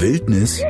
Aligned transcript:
Wildnis 0.00 0.62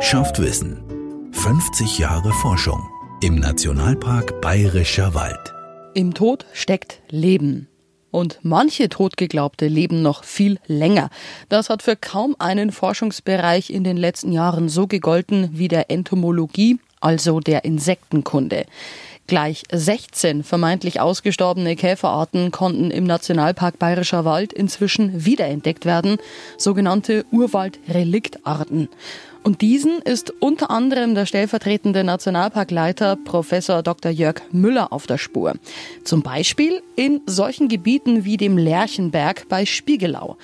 schafft 0.00 0.40
Wissen. 0.40 0.82
50 1.30 2.00
Jahre 2.00 2.32
Forschung 2.32 2.88
im 3.22 3.36
Nationalpark 3.36 4.40
Bayerischer 4.40 5.14
Wald. 5.14 5.54
Im 5.94 6.12
Tod 6.12 6.44
steckt 6.52 7.02
Leben. 7.08 7.68
Und 8.10 8.40
manche 8.42 8.88
Totgeglaubte 8.88 9.68
leben 9.68 10.02
noch 10.02 10.24
viel 10.24 10.58
länger. 10.66 11.10
Das 11.48 11.70
hat 11.70 11.84
für 11.84 11.94
kaum 11.94 12.34
einen 12.40 12.72
Forschungsbereich 12.72 13.70
in 13.70 13.84
den 13.84 13.96
letzten 13.96 14.32
Jahren 14.32 14.68
so 14.68 14.88
gegolten 14.88 15.50
wie 15.52 15.68
der 15.68 15.88
Entomologie, 15.88 16.80
also 17.00 17.38
der 17.38 17.64
Insektenkunde. 17.64 18.64
Gleich 19.30 19.62
16 19.70 20.42
vermeintlich 20.42 20.98
ausgestorbene 20.98 21.76
Käferarten 21.76 22.50
konnten 22.50 22.90
im 22.90 23.04
Nationalpark 23.04 23.78
Bayerischer 23.78 24.24
Wald 24.24 24.52
inzwischen 24.52 25.24
wiederentdeckt 25.24 25.84
werden, 25.84 26.18
sogenannte 26.58 27.24
Urwaldreliktarten. 27.30 28.88
Und 29.44 29.60
diesen 29.60 30.02
ist 30.02 30.34
unter 30.40 30.72
anderem 30.72 31.14
der 31.14 31.26
stellvertretende 31.26 32.02
Nationalparkleiter 32.02 33.14
Professor 33.14 33.84
Dr. 33.84 34.10
Jörg 34.10 34.42
Müller 34.50 34.92
auf 34.92 35.06
der 35.06 35.18
Spur. 35.18 35.54
Zum 36.02 36.22
Beispiel 36.22 36.82
in 36.96 37.20
solchen 37.26 37.68
Gebieten 37.68 38.24
wie 38.24 38.36
dem 38.36 38.58
Lerchenberg 38.58 39.48
bei 39.48 39.64
Spiegelau. 39.64 40.38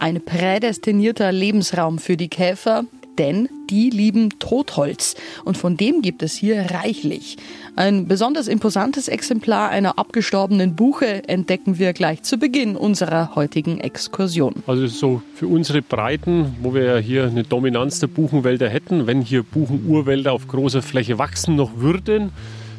Ein 0.00 0.20
prädestinierter 0.24 1.30
Lebensraum 1.30 2.00
für 2.00 2.16
die 2.16 2.30
Käfer, 2.30 2.84
denn 3.18 3.48
die 3.70 3.90
lieben 3.90 4.30
Totholz 4.38 5.16
und 5.44 5.56
von 5.56 5.76
dem 5.76 6.02
gibt 6.02 6.22
es 6.22 6.34
hier 6.34 6.70
reichlich. 6.70 7.36
Ein 7.76 8.06
besonders 8.06 8.46
imposantes 8.46 9.08
Exemplar 9.08 9.70
einer 9.70 9.98
abgestorbenen 9.98 10.76
Buche 10.76 11.26
entdecken 11.28 11.78
wir 11.78 11.92
gleich 11.92 12.22
zu 12.22 12.38
Beginn 12.38 12.76
unserer 12.76 13.34
heutigen 13.34 13.80
Exkursion. 13.80 14.54
Also 14.66 14.86
so 14.86 15.22
für 15.34 15.48
unsere 15.48 15.82
Breiten, 15.82 16.54
wo 16.62 16.74
wir 16.74 16.84
ja 16.84 16.96
hier 16.98 17.24
eine 17.24 17.42
Dominanz 17.42 18.00
der 18.00 18.06
Buchenwälder 18.06 18.68
hätten, 18.68 19.06
wenn 19.06 19.20
hier 19.20 19.42
Buchenurwälder 19.42 20.32
auf 20.32 20.46
großer 20.46 20.82
Fläche 20.82 21.18
wachsen 21.18 21.56
noch 21.56 21.78
würden, 21.78 22.30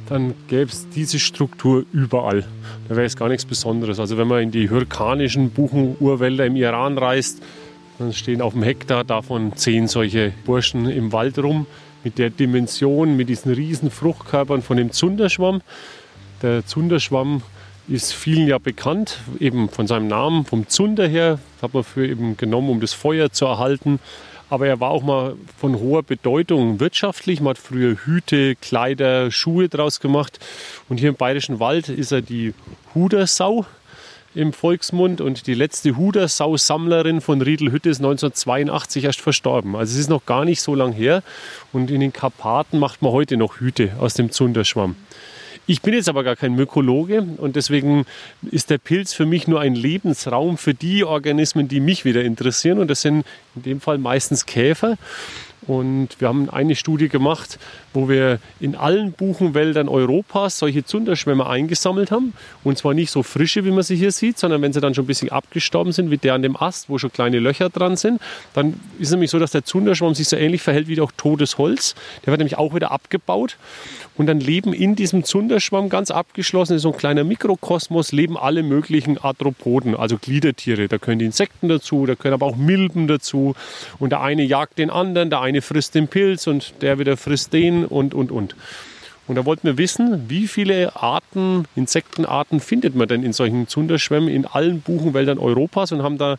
dann 0.08 0.34
gäbe 0.48 0.72
es 0.72 0.88
diese 0.90 1.20
Struktur 1.20 1.86
überall. 1.92 2.46
Da 2.88 2.96
wäre 2.96 3.06
es 3.06 3.16
gar 3.16 3.30
nichts 3.30 3.46
Besonderes. 3.46 4.00
Also 4.00 4.18
wenn 4.18 4.28
man 4.28 4.44
in 4.44 4.52
die 4.52 4.70
hyrkanischen 4.70 5.50
Buchenurwälder 5.50 6.46
im 6.46 6.56
Iran 6.56 6.98
reist, 6.98 7.42
dann 7.98 8.14
stehen 8.14 8.42
auf 8.42 8.54
dem 8.54 8.64
Hektar 8.64 9.04
davon 9.04 9.56
zehn 9.56 9.88
solche 9.88 10.34
Burschen 10.46 10.90
im 10.90 11.12
Wald 11.12 11.40
rum 11.40 11.66
mit 12.04 12.18
der 12.18 12.30
Dimension, 12.30 13.16
mit 13.16 13.30
diesen 13.30 13.52
riesen 13.54 13.90
Fruchtkörpern 13.90 14.62
von 14.62 14.78
dem 14.78 14.92
Zunderschwamm. 14.92 15.62
Der 16.42 16.66
Zunderschwamm 16.66 17.42
ist 17.88 18.14
vielen 18.14 18.48
ja 18.48 18.58
bekannt, 18.58 19.20
eben 19.40 19.70
von 19.70 19.88
seinem 19.88 20.08
Namen, 20.08 20.46
vom 20.46 20.68
Zunder 20.68 21.08
her, 21.08 21.40
das 21.56 21.64
hat 21.64 21.74
man 21.74 21.84
für 21.84 22.08
eben 22.08 22.38
genommen, 22.38 22.70
um 22.70 22.80
das 22.80 22.94
Feuer 22.94 23.32
zu 23.32 23.46
erhalten. 23.46 24.00
Aber 24.50 24.68
er 24.68 24.80
war 24.80 24.92
auch 24.92 25.02
mal 25.02 25.36
von 25.58 25.80
hoher 25.80 26.04
Bedeutung 26.04 26.80
wirtschaftlich. 26.80 27.42
Man 27.42 27.52
hat 27.52 27.58
früher 27.58 27.96
Hüte, 28.06 28.56
Kleider, 28.56 29.32
Schuhe 29.32 29.70
draus 29.70 30.00
gemacht. 30.00 30.40
Und 30.88 31.00
hier 31.00 31.10
im 31.10 31.16
Bayerischen 31.16 31.60
Wald 31.60 31.90
ist 31.90 32.12
er 32.12 32.22
die 32.22 32.54
Hudersau 32.94 33.66
im 34.36 34.54
Volksmund 34.54 35.22
und 35.22 35.48
die 35.48 35.54
letzte 35.54 35.96
Hudersau-Sammlerin 35.98 37.22
von 37.22 37.42
Riedelhütte 37.42 37.90
ist 37.90 38.00
1982 38.00 39.06
erst 39.06 39.22
verstorben. 39.22 39.76
Also 39.76 39.94
es 39.94 40.00
ist 40.00 40.10
noch 40.10 40.26
gar 40.26 40.46
nicht 40.46 40.62
so 40.62 40.76
lang 40.76 40.92
her 40.92 41.24
und 41.74 41.90
in 41.90 42.02
den 42.02 42.14
Karpaten 42.14 42.78
macht 42.78 43.02
man 43.02 43.12
heute 43.12 43.38
noch 43.38 43.60
Hüte 43.60 43.94
aus 44.00 44.14
dem 44.14 44.32
Zunderschwamm. 44.32 44.96
Ich 45.68 45.82
bin 45.82 45.96
jetzt 45.96 46.10
aber 46.10 46.24
gar 46.24 46.36
kein 46.36 46.54
Mykologe 46.54 47.26
und 47.38 47.56
deswegen 47.56 48.06
ist 48.52 48.70
der 48.70 48.78
Pilz 48.78 49.14
für 49.14 49.26
mich 49.26 49.48
nur 49.48 49.62
ein 49.62 49.74
Lebensraum 49.74 50.60
für 50.60 50.76
die 50.76 51.04
Organismen, 51.04 51.68
die 51.68 51.80
mich 51.80 52.06
wieder 52.06 52.24
interessieren 52.24 52.78
und 52.78 52.88
das 52.90 53.02
sind 53.02 53.26
in 53.56 53.64
dem 53.64 53.82
Fall 53.82 53.98
meistens 53.98 54.46
Käfer. 54.46 54.98
Und 55.68 56.10
wir 56.20 56.28
haben 56.28 56.50
eine 56.50 56.76
Studie 56.76 57.10
gemacht, 57.10 57.58
wo 57.94 58.08
wir 58.08 58.40
in 58.60 58.76
allen 58.76 59.14
Buchenwäldern 59.14 59.90
Europas 59.90 60.60
solche 60.60 60.86
Zunderschwämme 60.86 61.48
eingesammelt 61.48 62.12
haben. 62.12 62.34
Und 62.64 62.78
zwar 62.78 62.94
nicht 62.94 63.12
so 63.12 63.24
frische, 63.24 63.66
wie 63.66 63.72
man 63.72 63.84
sie 63.84 63.96
hier 63.96 64.12
sieht, 64.12 64.38
sondern 64.38 64.62
wenn 64.62 64.74
sie 64.74 64.82
dann 64.82 64.94
schon 64.94 65.06
ein 65.06 65.08
bisschen 65.08 65.32
abgestorben 65.32 65.92
sind, 65.92 66.12
wie 66.12 66.18
der 66.18 66.34
an 66.34 66.42
dem 66.42 66.56
Ast, 66.56 66.90
wo 66.90 66.98
schon 66.98 67.12
kleine 67.12 67.40
Löcher 67.40 67.70
dran 67.70 67.96
sind. 67.96 68.22
Dann 68.54 68.80
ist 69.00 69.08
es 69.08 69.12
nämlich 69.12 69.32
so, 69.32 69.40
dass 69.40 69.52
der 69.52 69.66
Zunderschwamm 69.66 70.14
sich 70.14 70.28
so 70.28 70.36
ähnlich 70.36 70.62
verhält 70.62 70.88
wie 70.88 71.02
auch 71.02 71.12
totes 71.18 71.58
Holz. 71.58 71.96
Der 72.26 72.32
wird 72.32 72.40
nämlich 72.40 72.58
auch 72.58 72.76
wieder 72.76 72.92
abgebaut. 72.92 73.58
Und 74.18 74.28
dann 74.28 74.40
leben 74.40 74.74
in 74.74 74.96
diesem 74.96 75.24
Zunderschwamm 75.24 75.90
ganz 75.90 76.10
abgeschlossen, 76.10 76.76
ist 76.76 76.84
so 76.84 76.92
ein 76.92 76.98
kleiner 76.98 77.24
Mikrokosmos, 77.24 78.14
leben 78.14 78.38
alle 78.38 78.64
möglichen 78.64 79.18
Arthropoden, 79.18 79.96
also 79.96 80.18
Gliedertiere. 80.18 80.88
Da 80.88 80.98
können 80.98 81.20
die 81.20 81.26
Insekten 81.26 81.68
dazu, 81.68 82.06
da 82.06 82.16
können 82.16 82.34
aber 82.34 82.46
auch 82.46 82.56
Milben 82.56 83.08
dazu. 83.08 83.56
Und 84.00 84.12
der 84.12 84.22
eine 84.22 84.44
jagt 84.44 84.78
den 84.78 84.90
anderen, 84.90 85.30
der 85.30 85.42
eine 85.42 85.62
frisst 85.62 85.96
den 85.96 86.08
Pilz 86.08 86.48
und 86.48 86.82
der 86.82 86.98
wieder 86.98 87.18
frisst 87.18 87.52
den 87.52 87.86
und, 87.86 88.14
und, 88.14 88.32
und. 88.32 88.56
Und 89.28 89.36
da 89.36 89.46
wollten 89.46 89.64
wir 89.64 89.78
wissen, 89.78 90.30
wie 90.30 90.48
viele 90.48 90.96
Arten, 90.96 91.66
Insektenarten 91.76 92.60
findet 92.60 92.96
man 92.96 93.08
denn 93.08 93.24
in 93.24 93.34
solchen 93.34 93.68
Zunderschwämmen 93.68 94.30
in 94.30 94.46
allen 94.46 94.82
Buchenwäldern 94.82 95.40
Europas 95.40 95.92
und 95.92 96.04
haben 96.04 96.20
da 96.20 96.38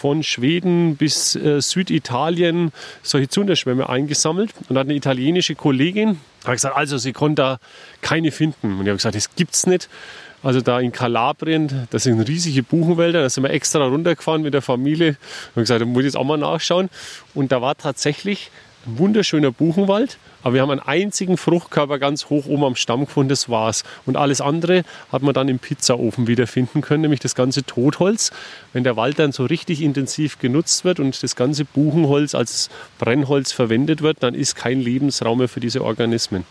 von 0.00 0.22
Schweden 0.22 0.96
bis 0.96 1.36
äh, 1.36 1.60
Süditalien 1.60 2.72
solche 3.02 3.28
Zunderschwämme 3.28 3.86
eingesammelt. 3.88 4.54
Und 4.68 4.78
hat 4.78 4.86
eine 4.86 4.94
italienische 4.94 5.54
Kollegin 5.54 6.18
hat 6.46 6.54
gesagt, 6.54 6.74
also 6.74 6.96
sie 6.96 7.12
konnte 7.12 7.42
da 7.42 7.58
keine 8.00 8.30
finden. 8.30 8.78
Und 8.78 8.82
ich 8.82 8.88
habe 8.88 8.96
gesagt, 8.96 9.14
das 9.14 9.34
gibt's 9.34 9.66
nicht. 9.66 9.90
Also 10.42 10.62
da 10.62 10.80
in 10.80 10.90
Kalabrien, 10.90 11.86
das 11.90 12.04
sind 12.04 12.18
riesige 12.22 12.62
Buchenwälder, 12.62 13.20
da 13.20 13.28
sind 13.28 13.42
wir 13.42 13.50
extra 13.50 13.84
runtergefahren 13.84 14.40
mit 14.40 14.54
der 14.54 14.62
Familie. 14.62 15.16
Und 15.54 15.62
gesagt, 15.62 15.82
da 15.82 15.84
muss 15.84 16.00
ich 16.00 16.06
jetzt 16.06 16.16
auch 16.16 16.24
mal 16.24 16.38
nachschauen. 16.38 16.88
Und 17.34 17.52
da 17.52 17.60
war 17.60 17.76
tatsächlich 17.76 18.50
ein 18.86 18.98
wunderschöner 18.98 19.52
Buchenwald 19.52 20.18
aber 20.42 20.54
wir 20.54 20.62
haben 20.62 20.70
einen 20.70 20.80
einzigen 20.80 21.36
Fruchtkörper 21.36 21.98
ganz 21.98 22.26
hoch 22.30 22.46
oben 22.46 22.64
am 22.64 22.76
Stamm 22.76 23.04
gefunden, 23.04 23.28
das 23.28 23.48
war's. 23.48 23.84
Und 24.06 24.16
alles 24.16 24.40
andere 24.40 24.84
hat 25.12 25.22
man 25.22 25.34
dann 25.34 25.48
im 25.48 25.58
Pizzaofen 25.58 26.26
wiederfinden 26.26 26.80
können, 26.80 27.02
nämlich 27.02 27.20
das 27.20 27.34
ganze 27.34 27.62
Totholz. 27.64 28.30
Wenn 28.72 28.84
der 28.84 28.96
Wald 28.96 29.18
dann 29.18 29.32
so 29.32 29.44
richtig 29.44 29.82
intensiv 29.82 30.38
genutzt 30.38 30.84
wird 30.84 30.98
und 30.98 31.22
das 31.22 31.36
ganze 31.36 31.64
Buchenholz 31.64 32.34
als 32.34 32.70
Brennholz 32.98 33.52
verwendet 33.52 34.02
wird, 34.02 34.22
dann 34.22 34.34
ist 34.34 34.56
kein 34.56 34.80
Lebensraum 34.80 35.38
mehr 35.38 35.48
für 35.48 35.60
diese 35.60 35.84
Organismen. 35.84 36.44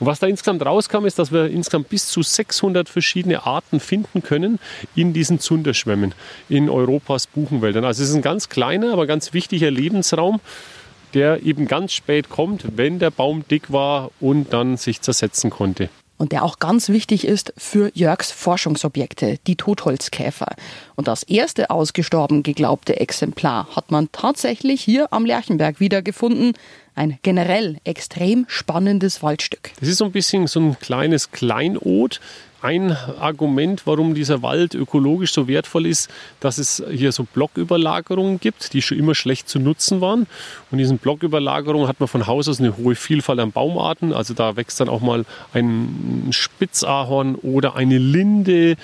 Und 0.00 0.06
was 0.06 0.18
da 0.18 0.26
insgesamt 0.26 0.64
rauskam, 0.64 1.04
ist, 1.04 1.18
dass 1.18 1.30
wir 1.30 1.48
insgesamt 1.48 1.88
bis 1.88 2.08
zu 2.08 2.22
600 2.22 2.88
verschiedene 2.88 3.46
Arten 3.46 3.80
finden 3.80 4.22
können 4.22 4.58
in 4.96 5.12
diesen 5.12 5.38
Zunderschwämmen 5.38 6.14
in 6.48 6.68
Europas 6.68 7.26
Buchenwäldern. 7.26 7.84
Also 7.84 8.02
es 8.02 8.08
ist 8.08 8.14
ein 8.14 8.22
ganz 8.22 8.48
kleiner, 8.48 8.92
aber 8.92 9.06
ganz 9.06 9.34
wichtiger 9.34 9.70
Lebensraum 9.70 10.40
der 11.14 11.42
eben 11.42 11.66
ganz 11.66 11.92
spät 11.92 12.28
kommt, 12.28 12.76
wenn 12.76 12.98
der 12.98 13.10
Baum 13.10 13.44
dick 13.48 13.72
war 13.72 14.10
und 14.20 14.52
dann 14.52 14.76
sich 14.76 15.00
zersetzen 15.00 15.50
konnte. 15.50 15.88
Und 16.20 16.32
der 16.32 16.44
auch 16.44 16.58
ganz 16.58 16.90
wichtig 16.90 17.26
ist 17.26 17.54
für 17.56 17.90
Jörgs 17.94 18.30
Forschungsobjekte, 18.30 19.38
die 19.46 19.56
Totholzkäfer. 19.56 20.54
Und 20.94 21.08
das 21.08 21.22
erste 21.22 21.70
ausgestorben 21.70 22.42
geglaubte 22.42 23.00
Exemplar 23.00 23.74
hat 23.74 23.90
man 23.90 24.12
tatsächlich 24.12 24.82
hier 24.82 25.10
am 25.14 25.24
Lerchenberg 25.24 25.80
wiedergefunden. 25.80 26.52
Ein 26.94 27.18
generell 27.22 27.78
extrem 27.84 28.46
spannendes 28.48 29.22
Waldstück. 29.22 29.70
Das 29.80 29.88
ist 29.88 29.98
so 29.98 30.04
ein 30.04 30.12
bisschen 30.12 30.46
so 30.46 30.60
ein 30.60 30.78
kleines 30.78 31.30
Kleinod 31.30 32.20
ein 32.62 32.92
Argument, 32.92 33.86
warum 33.86 34.14
dieser 34.14 34.42
Wald 34.42 34.74
ökologisch 34.74 35.32
so 35.32 35.48
wertvoll 35.48 35.86
ist, 35.86 36.10
dass 36.40 36.58
es 36.58 36.82
hier 36.90 37.12
so 37.12 37.24
Blocküberlagerungen 37.24 38.38
gibt, 38.38 38.72
die 38.72 38.82
schon 38.82 38.98
immer 38.98 39.14
schlecht 39.14 39.48
zu 39.48 39.58
nutzen 39.58 40.00
waren. 40.00 40.26
Und 40.70 40.78
diesen 40.78 40.98
Blocküberlagerungen 40.98 41.88
hat 41.88 42.00
man 42.00 42.08
von 42.08 42.26
Haus 42.26 42.48
aus 42.48 42.60
eine 42.60 42.76
hohe 42.76 42.94
Vielfalt 42.94 43.38
an 43.38 43.52
Baumarten. 43.52 44.12
Also 44.12 44.34
da 44.34 44.56
wächst 44.56 44.80
dann 44.80 44.88
auch 44.88 45.00
mal 45.00 45.24
ein 45.54 46.28
Spitzahorn 46.30 47.36
oder 47.36 47.76
eine 47.76 47.98
Linde 47.98 48.76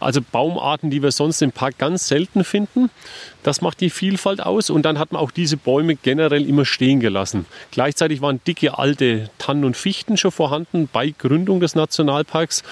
also 0.00 0.20
Baumarten, 0.20 0.90
die 0.90 1.02
wir 1.02 1.12
sonst 1.12 1.42
im 1.42 1.52
Park 1.52 1.78
ganz 1.78 2.08
selten 2.08 2.44
finden. 2.44 2.90
Das 3.42 3.60
macht 3.60 3.80
die 3.80 3.90
Vielfalt 3.90 4.40
aus. 4.42 4.70
Und 4.70 4.82
dann 4.82 4.98
hat 4.98 5.12
man 5.12 5.22
auch 5.22 5.30
diese 5.30 5.56
Bäume 5.56 5.94
generell 5.94 6.46
immer 6.48 6.64
stehen 6.64 7.00
gelassen. 7.00 7.46
Gleichzeitig 7.70 8.20
waren 8.20 8.40
dicke 8.46 8.76
alte 8.76 9.30
Tannen 9.38 9.64
und 9.64 9.76
Fichten 9.76 10.16
schon 10.16 10.32
vorhanden 10.32 10.88
bei 10.92 11.14
Gründung 11.16 11.60
des 11.60 11.74
Nationalparks. 11.74 12.64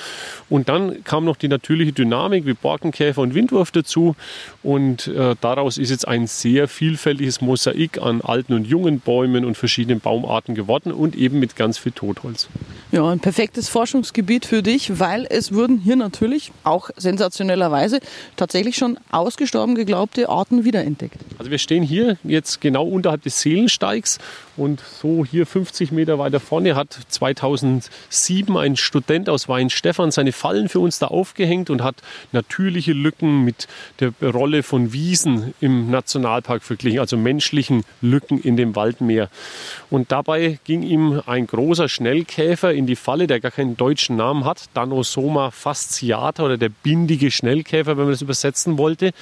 Und 0.51 0.69
dann 0.69 1.05
kam 1.05 1.25
noch 1.25 1.37
die 1.37 1.49
natürliche 1.49 1.93
Dynamik 1.93 2.47
wie 2.47 2.55
Borkenkäfer 2.55 3.23
und 3.23 3.35
Windwurf 3.35 3.71
dazu. 3.71 4.17
Und 4.63 5.07
äh, 5.07 5.37
daraus 5.41 5.79
ist 5.79 5.91
jetzt 5.91 6.09
ein 6.09 6.27
sehr 6.27 6.67
vielfältiges 6.67 7.41
Mosaik 7.41 8.03
an 8.03 8.21
alten 8.21 8.55
und 8.55 8.67
jungen 8.67 9.01
Bäumen 9.01 9.45
und 9.45 9.57
verschiedenen 9.57 10.01
Baumarten 10.01 10.55
geworden 10.55 10.93
und 10.93 11.15
eben 11.15 11.39
mit 11.39 11.57
ganz 11.57 11.79
viel 11.79 11.93
Totholz. 11.93 12.49
Ja, 12.91 13.09
ein 13.09 13.21
perfektes 13.21 13.69
Forschungsgebiet 13.69 14.47
für 14.47 14.63
dich, 14.63 14.99
weil 14.99 15.27
es 15.29 15.53
wurden 15.53 15.79
hier 15.79 15.97
natürlich 15.97 16.53
auch 16.65 16.91
sensationellerweise 17.15 18.01
tatsächlich 18.37 18.77
schon 18.77 18.99
ausgestorben 19.11 19.75
geglaubte 19.75 20.29
Arten 20.29 20.65
wiederentdeckt. 20.65 21.17
Also 21.39 21.51
wir 21.51 21.59
stehen 21.59 21.83
hier 21.83 22.17
jetzt 22.25 22.61
genau 22.61 22.85
unterhalb 22.85 23.23
des 23.23 23.41
Seelensteigs 23.41 24.19
und 24.57 24.81
so 24.81 25.25
hier 25.25 25.47
50 25.47 25.93
Meter 25.93 26.19
weiter 26.19 26.41
vorne 26.41 26.77
hat 26.77 26.97
2007 27.09 28.57
ein 28.57 28.77
Student 28.77 29.29
aus 29.29 29.49
Weinstefan 29.49 30.11
seine 30.11 30.33
Fallen 30.33 30.69
für 30.69 30.81
uns 30.81 30.99
da 30.99 31.07
aufgehängt 31.09 31.71
und 31.71 31.83
hat 31.83 31.97
natürliche 32.33 32.93
Lücken 32.93 33.45
mit 33.45 33.69
der 34.01 34.13
Rolle 34.23 34.63
von 34.63 34.93
Wiesen 34.93 35.55
im 35.61 35.91
Nationalpark 35.91 36.63
verglichen, 36.63 37.01
also 37.01 37.17
menschlichen 37.17 37.85
Lücken 38.01 38.41
in 38.41 38.57
dem 38.57 38.77
Waldmeer. 38.77 39.29
Und 39.91 40.13
dabei 40.13 40.59
ging 40.65 40.83
ihm 40.83 41.23
ein 41.27 41.47
großer 41.47 41.89
Schnellkäfer 41.89 42.73
in 42.73 42.87
die 42.87 42.97
Falle, 42.97 43.27
der 43.27 43.41
gar 43.41 43.51
keinen 43.51 43.77
deutschen 43.77 44.17
Namen 44.17 44.45
hat, 44.45 44.65
Danosoma 44.75 45.51
fasciata 45.51 46.45
oder 46.45 46.59
der 46.59 46.69
bindige 46.69 47.31
Schnellkäfer, 47.31 47.97
wenn 47.97 48.05
man 48.05 48.13
das 48.13 48.23
übersetzen 48.23 48.79
wollte. 48.79 49.13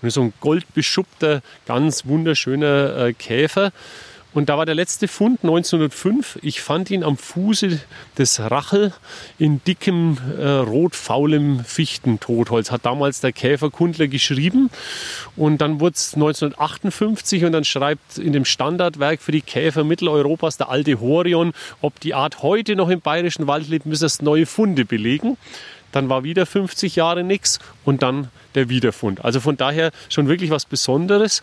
Und 0.00 0.08
ist 0.08 0.14
so 0.14 0.22
ein 0.22 0.32
goldbeschuppter, 0.40 1.42
ganz 1.66 2.06
wunderschöner 2.06 2.96
äh, 2.96 3.12
Käfer. 3.12 3.72
Und 4.32 4.48
da 4.48 4.56
war 4.56 4.64
der 4.64 4.76
letzte 4.76 5.08
Fund 5.08 5.40
1905. 5.42 6.38
Ich 6.42 6.60
fand 6.60 6.90
ihn 6.90 7.02
am 7.02 7.16
Fuße 7.16 7.80
des 8.16 8.38
Rachel 8.38 8.92
in 9.38 9.60
dickem, 9.64 10.18
äh, 10.38 10.46
rotfaulem 10.46 11.64
Fichtentotholz. 11.64 12.70
Hat 12.70 12.86
damals 12.86 13.20
der 13.20 13.32
Käferkundler 13.32 14.06
geschrieben. 14.06 14.70
Und 15.36 15.58
dann 15.58 15.80
wurde 15.80 15.94
es 15.96 16.14
1958 16.14 17.44
und 17.44 17.52
dann 17.52 17.64
schreibt 17.64 18.18
in 18.18 18.32
dem 18.32 18.44
Standardwerk 18.44 19.20
für 19.20 19.32
die 19.32 19.42
Käfer 19.42 19.82
Mitteleuropas 19.82 20.56
der 20.56 20.68
alte 20.68 21.00
Horion, 21.00 21.52
ob 21.80 21.98
die 21.98 22.14
Art 22.14 22.42
heute 22.42 22.76
noch 22.76 22.88
im 22.88 23.00
bayerischen 23.00 23.48
Wald 23.48 23.68
lebt, 23.68 23.86
müsse 23.86 24.06
es 24.06 24.22
neue 24.22 24.46
Funde 24.46 24.84
belegen. 24.84 25.36
Dann 25.90 26.08
war 26.08 26.22
wieder 26.22 26.46
50 26.46 26.94
Jahre 26.94 27.24
nichts 27.24 27.58
und 27.84 28.02
dann 28.02 28.28
der 28.54 28.68
Wiederfund. 28.68 29.24
Also 29.24 29.40
von 29.40 29.56
daher 29.56 29.90
schon 30.08 30.28
wirklich 30.28 30.50
was 30.50 30.64
Besonderes. 30.64 31.42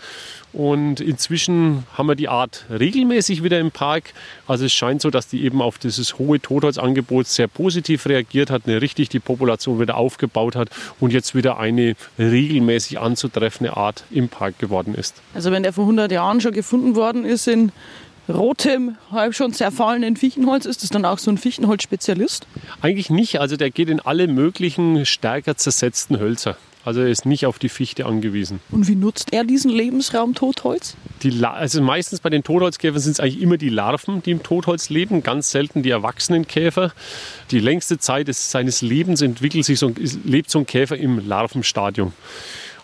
Und 0.54 1.02
inzwischen 1.02 1.86
haben 1.94 2.08
wir 2.08 2.16
die 2.16 2.30
Art 2.30 2.66
regelmäßig 2.70 3.44
wieder 3.44 3.60
im 3.60 3.72
Park. 3.72 4.14
Also 4.48 4.66
es 4.66 4.74
scheint 4.74 5.02
so, 5.02 5.10
dass 5.10 5.28
die 5.28 5.44
eben 5.44 5.62
auf 5.62 5.78
dieses 5.78 6.18
hohe 6.18 6.40
Totholzangebot 6.40 7.28
sehr 7.28 7.48
positiv 7.48 8.06
reagiert 8.08 8.50
hat, 8.50 8.64
eine 8.66 8.82
richtig 8.82 9.10
die 9.10 9.20
Population 9.20 9.80
wieder 9.80 9.98
aufgebaut 9.98 10.56
hat 10.56 10.70
und 11.00 11.14
jetzt 11.14 11.36
wieder 11.36 11.60
eine 11.60 11.96
regelmäßig 12.18 13.00
anzutreffende 13.00 13.78
Art 13.78 14.04
im 14.10 14.30
Park 14.30 14.58
geworden 14.60 14.96
ist. 14.96 15.22
Also 15.34 15.52
wenn 15.52 15.64
der 15.64 15.74
vor 15.74 15.84
100 15.84 16.12
Jahren 16.12 16.42
schon 16.42 16.54
gefunden 16.54 16.96
worden 16.96 17.26
ist 17.26 17.48
in 17.48 17.72
rotem, 18.30 18.98
halb 19.12 19.36
schon 19.36 19.54
zerfallenen 19.54 20.18
Fichtenholz. 20.18 20.66
Ist 20.66 20.84
das 20.84 20.90
dann 20.90 21.06
auch 21.06 21.18
so 21.18 21.32
ein 21.32 21.38
Fichtenholz-Spezialist? 21.38 22.48
Eigentlich 22.82 23.10
nicht. 23.10 23.40
Also 23.40 23.58
der 23.58 23.72
geht 23.72 23.90
in 23.90 24.00
alle 24.00 24.28
möglichen 24.28 25.06
stärker 25.06 25.56
zersetzten 25.56 26.20
Hölzer. 26.20 26.58
Also 26.88 27.02
er 27.02 27.10
ist 27.10 27.26
nicht 27.26 27.46
auf 27.46 27.60
die 27.60 27.68
Fichte 27.68 28.06
angewiesen. 28.06 28.62
Und 28.72 28.88
wie 28.88 28.96
nutzt 28.96 29.34
er 29.34 29.44
diesen 29.44 29.70
Lebensraum 29.70 30.34
Totholz? 30.36 30.96
Die, 31.22 31.44
also 31.44 31.82
meistens 31.82 32.22
bei 32.22 32.30
den 32.30 32.46
Totholzkäfern 32.46 33.02
sind 33.02 33.12
es 33.12 33.20
eigentlich 33.20 33.42
immer 33.42 33.58
die 33.58 33.68
Larven, 33.68 34.24
die 34.24 34.32
im 34.32 34.42
Totholz 34.42 34.90
leben, 34.90 35.22
ganz 35.22 35.52
selten 35.52 35.84
die 35.84 35.90
erwachsenen 35.90 36.48
Käfer. 36.48 36.94
Die 37.52 37.60
längste 37.60 37.98
Zeit 37.98 38.30
des, 38.30 38.52
seines 38.52 38.82
Lebens 38.82 39.22
entwickelt 39.22 39.66
sich 39.66 39.80
so, 39.80 39.92
lebt 40.24 40.50
so 40.50 40.60
ein 40.60 40.66
Käfer 40.66 40.96
im 40.96 41.28
Larvenstadium. 41.28 42.14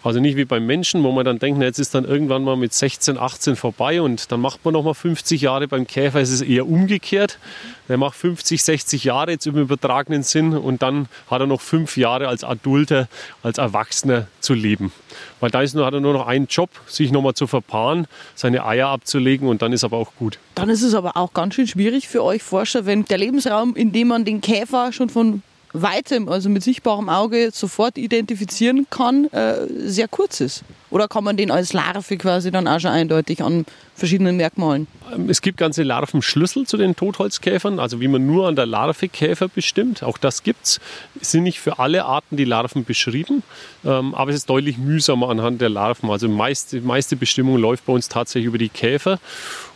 Also 0.03 0.19
nicht 0.19 0.35
wie 0.35 0.43
beim 0.43 0.65
Menschen, 0.65 1.01
wo 1.03 1.11
man 1.11 1.23
dann 1.23 1.39
denkt, 1.39 1.59
na, 1.59 1.65
jetzt 1.65 1.79
ist 1.79 1.95
dann 1.95 2.03
irgendwann 2.03 2.43
mal 2.43 2.57
mit 2.57 2.73
16, 2.73 3.17
18 3.17 3.55
vorbei 3.55 4.01
und 4.01 4.31
dann 4.31 4.41
macht 4.41 4.65
man 4.65 4.73
noch 4.73 4.83
mal 4.83 4.93
50 4.93 5.41
Jahre. 5.41 5.67
Beim 5.69 5.87
Käfer 5.87 6.19
ist 6.19 6.31
es 6.31 6.41
eher 6.41 6.67
umgekehrt. 6.67 7.39
Der 7.87 7.97
macht 7.97 8.15
50, 8.15 8.61
60 8.63 9.05
Jahre 9.05 9.31
jetzt 9.31 9.47
im 9.47 9.55
übertragenen 9.57 10.23
Sinn 10.23 10.55
und 10.57 10.81
dann 10.81 11.07
hat 11.29 11.41
er 11.41 11.47
noch 11.47 11.61
fünf 11.61 11.95
Jahre 11.95 12.27
als 12.27 12.43
Adulter, 12.43 13.07
als 13.43 13.57
Erwachsener 13.57 14.27
zu 14.41 14.53
leben. 14.53 14.91
Weil 15.39 15.51
da 15.51 15.61
ist 15.61 15.73
nur, 15.73 15.85
hat 15.85 15.93
er 15.93 16.01
nur 16.01 16.13
noch 16.13 16.27
einen 16.27 16.47
Job, 16.47 16.69
sich 16.85 17.11
noch 17.11 17.21
mal 17.21 17.33
zu 17.33 17.47
verpaaren, 17.47 18.07
seine 18.35 18.65
Eier 18.65 18.89
abzulegen 18.89 19.47
und 19.47 19.61
dann 19.61 19.71
ist 19.71 19.85
aber 19.85 19.97
auch 19.97 20.11
gut. 20.17 20.37
Dann 20.55 20.69
ist 20.69 20.81
es 20.81 20.95
aber 20.95 21.15
auch 21.15 21.33
ganz 21.33 21.55
schön 21.55 21.67
schwierig 21.67 22.09
für 22.09 22.23
euch 22.23 22.43
Forscher, 22.43 22.85
wenn 22.85 23.05
der 23.05 23.17
Lebensraum, 23.17 23.75
in 23.75 23.93
dem 23.93 24.09
man 24.09 24.25
den 24.25 24.41
Käfer 24.41 24.91
schon 24.91 25.09
von 25.09 25.43
weitem, 25.73 26.29
also 26.29 26.49
mit 26.49 26.63
sichtbarem 26.63 27.09
Auge 27.09 27.49
sofort 27.51 27.97
identifizieren 27.97 28.87
kann, 28.89 29.25
äh, 29.31 29.67
sehr 29.85 30.07
kurz 30.07 30.39
ist? 30.39 30.63
Oder 30.91 31.07
kann 31.07 31.23
man 31.23 31.35
den 31.35 31.49
als 31.49 31.73
Larve 31.73 32.17
quasi 32.17 32.51
dann 32.51 32.67
auch 32.67 32.79
schon 32.79 32.91
eindeutig 32.91 33.41
an 33.41 33.65
verschiedenen 33.95 34.37
Merkmalen? 34.37 34.85
Ähm, 35.11 35.27
es 35.29 35.41
gibt 35.41 35.57
ganze 35.57 35.81
Larvenschlüssel 35.81 36.67
zu 36.67 36.77
den 36.77 36.95
Totholzkäfern, 36.95 37.79
also 37.79 37.99
wie 37.99 38.07
man 38.07 38.27
nur 38.27 38.47
an 38.47 38.55
der 38.55 38.67
Larve 38.67 39.09
Käfer 39.09 39.47
bestimmt. 39.47 40.03
Auch 40.03 40.19
das 40.19 40.43
gibt 40.43 40.65
es. 40.65 40.79
Es 41.19 41.31
sind 41.31 41.43
nicht 41.43 41.59
für 41.59 41.79
alle 41.79 42.05
Arten 42.05 42.37
die 42.37 42.45
Larven 42.45 42.85
beschrieben, 42.85 43.41
ähm, 43.83 44.13
aber 44.13 44.29
es 44.29 44.37
ist 44.37 44.49
deutlich 44.49 44.77
mühsamer 44.77 45.29
anhand 45.29 45.61
der 45.61 45.69
Larven. 45.69 46.11
Also 46.11 46.27
die 46.27 46.33
meiste, 46.33 46.81
meiste 46.81 47.15
Bestimmung 47.15 47.57
läuft 47.57 47.87
bei 47.87 47.93
uns 47.93 48.07
tatsächlich 48.07 48.45
über 48.45 48.59
die 48.59 48.69
Käfer. 48.69 49.19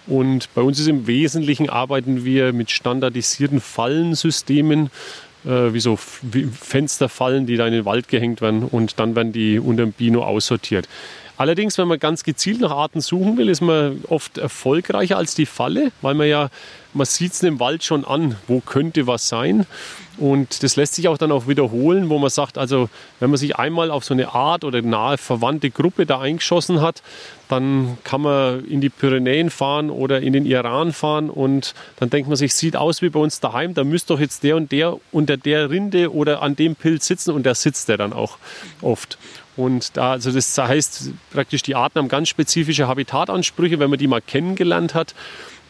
Und 0.08 0.54
bei 0.54 0.62
uns 0.62 0.80
ist 0.80 0.88
im 0.88 1.06
Wesentlichen 1.06 1.70
arbeiten 1.70 2.24
wir 2.24 2.54
mit 2.54 2.72
standardisierten 2.72 3.60
Fallensystemen, 3.60 4.90
äh, 5.45 5.74
wie 5.74 5.80
so 5.80 5.98
Fensterfallen, 5.98 7.45
die 7.45 7.57
da 7.57 7.68
in 7.68 7.74
den 7.74 7.86
Wald 7.86 8.07
gehängt 8.07 8.42
werden 8.42 8.63
und 8.63 9.00
dann 9.00 9.16
werden 9.16 9.34
die 9.34 9.60
unter 9.60 9.84
dem 9.84 9.92
Bino 9.92 10.24
aussortiert. 10.24 10.88
Allerdings, 11.38 11.78
wenn 11.78 11.88
man 11.88 12.00
ganz 12.00 12.24
gezielt 12.24 12.62
nach 12.62 12.72
Arten 12.72 13.00
suchen 13.00 13.38
will, 13.38 13.48
ist 13.48 13.62
man 13.62 14.04
oft 14.10 14.39
erfolgreicher 14.39 15.18
als 15.18 15.36
die 15.36 15.45
Falle, 15.45 15.92
weil 16.01 16.16
man 16.16 16.28
ja, 16.28 16.50
man 16.94 17.06
sieht 17.06 17.34
es 17.34 17.44
im 17.44 17.60
Wald 17.60 17.84
schon 17.84 18.06
an, 18.06 18.36
wo 18.48 18.60
könnte 18.60 19.06
was 19.06 19.30
sein. 19.30 19.68
Und 20.18 20.63
das 20.63 20.75
lässt 20.78 20.95
sich 20.95 21.07
auch 21.07 21.19
dann 21.19 21.31
auch 21.31 21.48
wiederholen, 21.48 22.10
wo 22.10 22.18
man 22.18 22.31
sagt, 22.31 22.57
also 22.57 22.89
wenn 23.19 23.30
man 23.30 23.38
sich 23.38 23.56
einmal 23.56 23.92
auf 23.92 24.04
so 24.04 24.16
eine 24.16 24.34
Art 24.34 24.63
oder 24.63 24.81
nahe 24.81 25.19
verwandte 25.19 25.69
Gruppe 25.69 26.07
da 26.07 26.19
eingeschossen 26.19 26.81
hat, 26.81 27.04
dann 27.50 28.00
kann 28.04 28.22
man 28.22 28.66
in 28.66 28.81
die 28.81 28.89
Pyrenäen 28.89 29.51
fahren 29.51 29.92
oder 29.92 30.22
in 30.22 30.34
den 30.34 30.48
Iran 30.48 30.92
fahren 30.92 31.30
und 31.30 31.75
dann 31.98 32.10
denkt 32.10 32.28
man 32.28 32.36
sich, 32.36 32.56
sieht 32.56 32.75
aus 32.75 33.04
wie 33.04 33.10
bei 33.10 33.19
uns 33.19 33.39
daheim, 33.39 33.75
da 33.75 33.84
müsste 33.84 34.13
doch 34.16 34.19
jetzt 34.19 34.42
der 34.42 34.56
und 34.56 34.72
der 34.72 34.98
unter 35.12 35.38
der 35.38 35.69
Rinde 35.69 36.12
oder 36.12 36.42
an 36.42 36.56
dem 36.56 36.75
Pilz 36.75 37.06
sitzen 37.06 37.30
und 37.30 37.45
da 37.45 37.54
sitzt 37.54 37.88
der 37.88 37.98
dann 37.98 38.12
auch 38.12 38.39
oft. 38.81 39.19
Und 39.57 39.98
da, 39.98 40.12
also 40.12 40.31
das 40.31 40.57
heißt 40.57 41.12
praktisch, 41.31 41.63
die 41.63 41.75
Arten 41.75 42.00
haben 42.00 42.07
ganz 42.07 42.30
spezifische 42.30 42.88
Habitatansprüche. 42.88 43.80
Wenn 43.80 43.89
man 43.89 44.00
die 44.00 44.07
mal 44.07 44.21
kennengelernt 44.21 44.94
hat, 44.94 45.15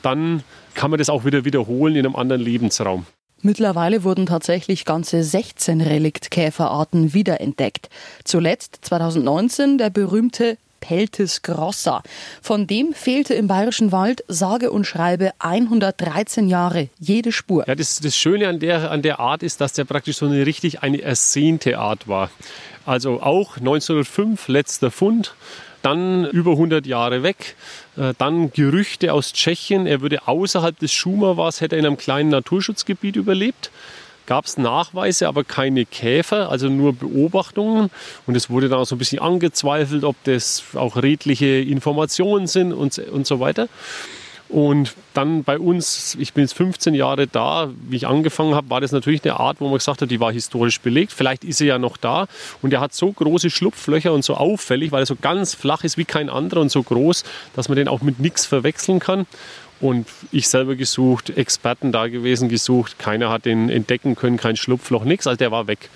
dann 0.01 0.43
kann 0.75 0.91
man 0.91 0.99
das 0.99 1.09
auch 1.09 1.25
wieder 1.25 1.45
wiederholen 1.45 1.95
in 1.95 2.05
einem 2.05 2.15
anderen 2.15 2.41
Lebensraum. 2.41 3.05
Mittlerweile 3.41 4.03
wurden 4.03 4.25
tatsächlich 4.25 4.83
ganze 4.83 5.23
16 5.23 5.81
Reliktkäferarten 5.81 7.13
wiederentdeckt. 7.13 7.89
Zuletzt 8.23 8.79
2019 8.81 9.77
der 9.77 9.89
berühmte 9.89 10.57
Peltis 10.79 11.41
grossa. 11.41 12.01
Von 12.41 12.67
dem 12.67 12.93
fehlte 12.93 13.33
im 13.33 13.47
Bayerischen 13.47 13.91
Wald 13.91 14.23
sage 14.27 14.71
und 14.71 14.85
schreibe 14.85 15.31
113 15.39 16.47
Jahre 16.47 16.89
jede 16.99 17.31
Spur. 17.31 17.67
Ja, 17.67 17.75
das, 17.75 17.99
das 17.99 18.15
Schöne 18.15 18.47
an 18.47 18.59
der, 18.59 18.91
an 18.91 19.01
der 19.01 19.19
Art 19.19 19.43
ist, 19.43 19.61
dass 19.61 19.73
der 19.73 19.85
praktisch 19.85 20.17
so 20.17 20.25
eine 20.25 20.45
richtig 20.45 20.83
eine 20.83 21.01
ersehnte 21.01 21.77
Art 21.77 22.07
war. 22.07 22.29
Also 22.87 23.21
auch 23.21 23.57
1905 23.57 24.47
letzter 24.47 24.91
Fund, 24.91 25.35
dann 25.81 26.23
über 26.23 26.51
100 26.51 26.87
Jahre 26.87 27.21
weg, 27.21 27.57
äh, 27.97 28.13
dann 28.17 28.53
Gerüchte 28.53 29.11
aus 29.11 29.33
Tschechien, 29.33 29.87
er 29.87 29.99
würde 29.99 30.25
außerhalb 30.25 30.79
des 30.79 30.93
Schumawas, 30.93 31.59
hätte 31.59 31.75
er 31.75 31.79
in 31.79 31.85
einem 31.85 31.97
kleinen 31.97 32.29
Naturschutzgebiet 32.29 33.17
überlebt. 33.17 33.71
Gab 34.25 34.45
es 34.45 34.57
Nachweise, 34.57 35.27
aber 35.27 35.43
keine 35.43 35.85
Käfer, 35.85 36.49
also 36.49 36.69
nur 36.69 36.93
Beobachtungen. 36.93 37.89
Und 38.25 38.35
es 38.37 38.49
wurde 38.49 38.69
dann 38.69 38.79
auch 38.79 38.85
so 38.85 38.95
ein 38.95 38.99
bisschen 38.99 39.19
angezweifelt, 39.19 40.05
ob 40.05 40.15
das 40.23 40.63
auch 40.73 40.95
redliche 40.95 41.45
Informationen 41.45 42.47
sind 42.47 42.71
und, 42.71 42.99
und 42.99 43.27
so 43.27 43.41
weiter. 43.41 43.67
Und 44.49 44.93
dann 45.13 45.43
bei 45.43 45.59
uns, 45.59 46.15
ich 46.19 46.33
bin 46.33 46.43
jetzt 46.43 46.53
15 46.53 46.93
Jahre 46.93 47.27
da, 47.27 47.69
wie 47.89 47.97
ich 47.97 48.07
angefangen 48.07 48.55
habe, 48.55 48.69
war 48.69 48.79
das 48.79 48.93
natürlich 48.93 49.23
eine 49.25 49.39
Art, 49.39 49.59
wo 49.59 49.65
man 49.65 49.77
gesagt 49.77 50.01
hat, 50.01 50.09
die 50.09 50.21
war 50.21 50.31
historisch 50.31 50.79
belegt. 50.79 51.11
Vielleicht 51.11 51.43
ist 51.43 51.57
sie 51.57 51.67
ja 51.67 51.77
noch 51.79 51.97
da. 51.97 52.27
Und 52.61 52.71
er 52.71 52.79
hat 52.79 52.93
so 52.93 53.11
große 53.11 53.49
Schlupflöcher 53.49 54.13
und 54.13 54.23
so 54.23 54.35
auffällig, 54.35 54.91
weil 54.91 55.03
er 55.03 55.05
so 55.05 55.17
ganz 55.19 55.53
flach 55.53 55.83
ist 55.83 55.97
wie 55.97 56.05
kein 56.05 56.29
anderer 56.29 56.61
und 56.61 56.71
so 56.71 56.81
groß, 56.81 57.25
dass 57.55 57.67
man 57.67 57.75
den 57.75 57.89
auch 57.89 58.01
mit 58.01 58.19
nichts 58.19 58.45
verwechseln 58.45 58.99
kann. 58.99 59.25
Und 59.79 60.07
ich 60.31 60.47
selber 60.47 60.75
gesucht, 60.75 61.29
Experten 61.37 61.91
da 61.91 62.07
gewesen 62.07 62.49
gesucht. 62.49 62.97
Keiner 62.97 63.29
hat 63.29 63.45
den 63.45 63.69
entdecken 63.69 64.15
können, 64.15 64.37
kein 64.37 64.55
Schlupfloch, 64.55 65.03
nichts. 65.03 65.27
Also 65.27 65.37
der 65.37 65.51
war 65.51 65.67
weg. 65.67 65.89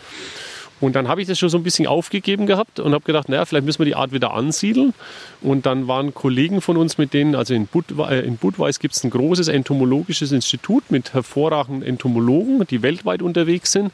Und 0.82 0.96
dann 0.96 1.08
habe 1.08 1.22
ich 1.22 1.28
das 1.28 1.38
schon 1.38 1.50
so 1.50 1.58
ein 1.58 1.64
bisschen 1.64 1.86
aufgegeben 1.86 2.48
gehabt 2.48 2.80
und 2.80 2.94
habe 2.94 3.06
gedacht, 3.06 3.30
naja, 3.30 3.46
vielleicht 3.46 3.66
müssen 3.66 3.80
wir 3.80 3.86
die 3.86 3.96
Art 3.96 4.12
wieder 4.12 4.34
ansiedeln. 4.34 4.94
Und 5.42 5.68
dann 5.68 5.88
waren 5.88 6.14
Kollegen 6.14 6.60
von 6.60 6.76
uns 6.76 6.98
mit 6.98 7.14
denen, 7.14 7.36
also 7.36 7.54
in, 7.54 7.68
Bud, 7.68 7.86
äh, 8.10 8.22
in 8.22 8.38
Budweis 8.38 8.80
gibt 8.80 8.96
es 8.96 9.04
ein 9.04 9.12
großes 9.12 9.48
entomologisches 9.48 10.32
Institut 10.32 10.90
mit 10.90 11.14
hervorragenden 11.14 11.88
Entomologen, 11.88 12.66
die 12.68 12.82
weltweit 12.82 13.22
unterwegs 13.22 13.72
sind. 13.72 13.92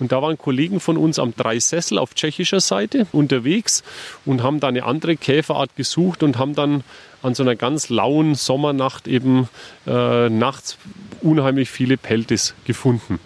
Und 0.00 0.10
da 0.10 0.20
waren 0.20 0.36
Kollegen 0.36 0.80
von 0.80 0.96
uns 0.96 1.20
am 1.20 1.34
Dreisessel 1.36 1.98
auf 1.98 2.14
tschechischer 2.14 2.60
Seite 2.60 3.06
unterwegs 3.12 3.84
und 4.26 4.42
haben 4.42 4.58
da 4.58 4.68
eine 4.68 4.84
andere 4.84 5.16
Käferart 5.16 5.76
gesucht 5.76 6.24
und 6.24 6.36
haben 6.36 6.56
dann 6.56 6.82
an 7.22 7.34
so 7.34 7.44
einer 7.44 7.54
ganz 7.54 7.88
lauen 7.88 8.34
Sommernacht 8.34 9.06
eben 9.06 9.48
äh, 9.86 10.28
nachts 10.28 10.76
unheimlich 11.22 11.70
viele 11.70 11.96
Peltis 11.96 12.54
gefunden 12.66 13.20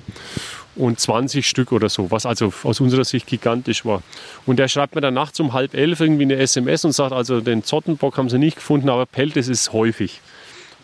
und 0.78 0.98
20 1.00 1.46
Stück 1.46 1.72
oder 1.72 1.88
so, 1.88 2.10
was 2.10 2.24
also 2.26 2.52
aus 2.62 2.80
unserer 2.80 3.04
Sicht 3.04 3.26
gigantisch 3.26 3.84
war. 3.84 4.02
Und 4.46 4.58
der 4.58 4.68
schreibt 4.68 4.94
mir 4.94 5.00
dann 5.00 5.14
nachts 5.14 5.38
um 5.40 5.52
halb 5.52 5.74
elf 5.74 6.00
irgendwie 6.00 6.22
eine 6.22 6.36
SMS 6.36 6.84
und 6.84 6.92
sagt, 6.92 7.12
also 7.12 7.40
den 7.40 7.64
Zottenbock 7.64 8.16
haben 8.16 8.30
sie 8.30 8.38
nicht 8.38 8.56
gefunden, 8.56 8.88
aber 8.88 9.06
Peltes 9.06 9.48
ist 9.48 9.72
häufig. 9.72 10.20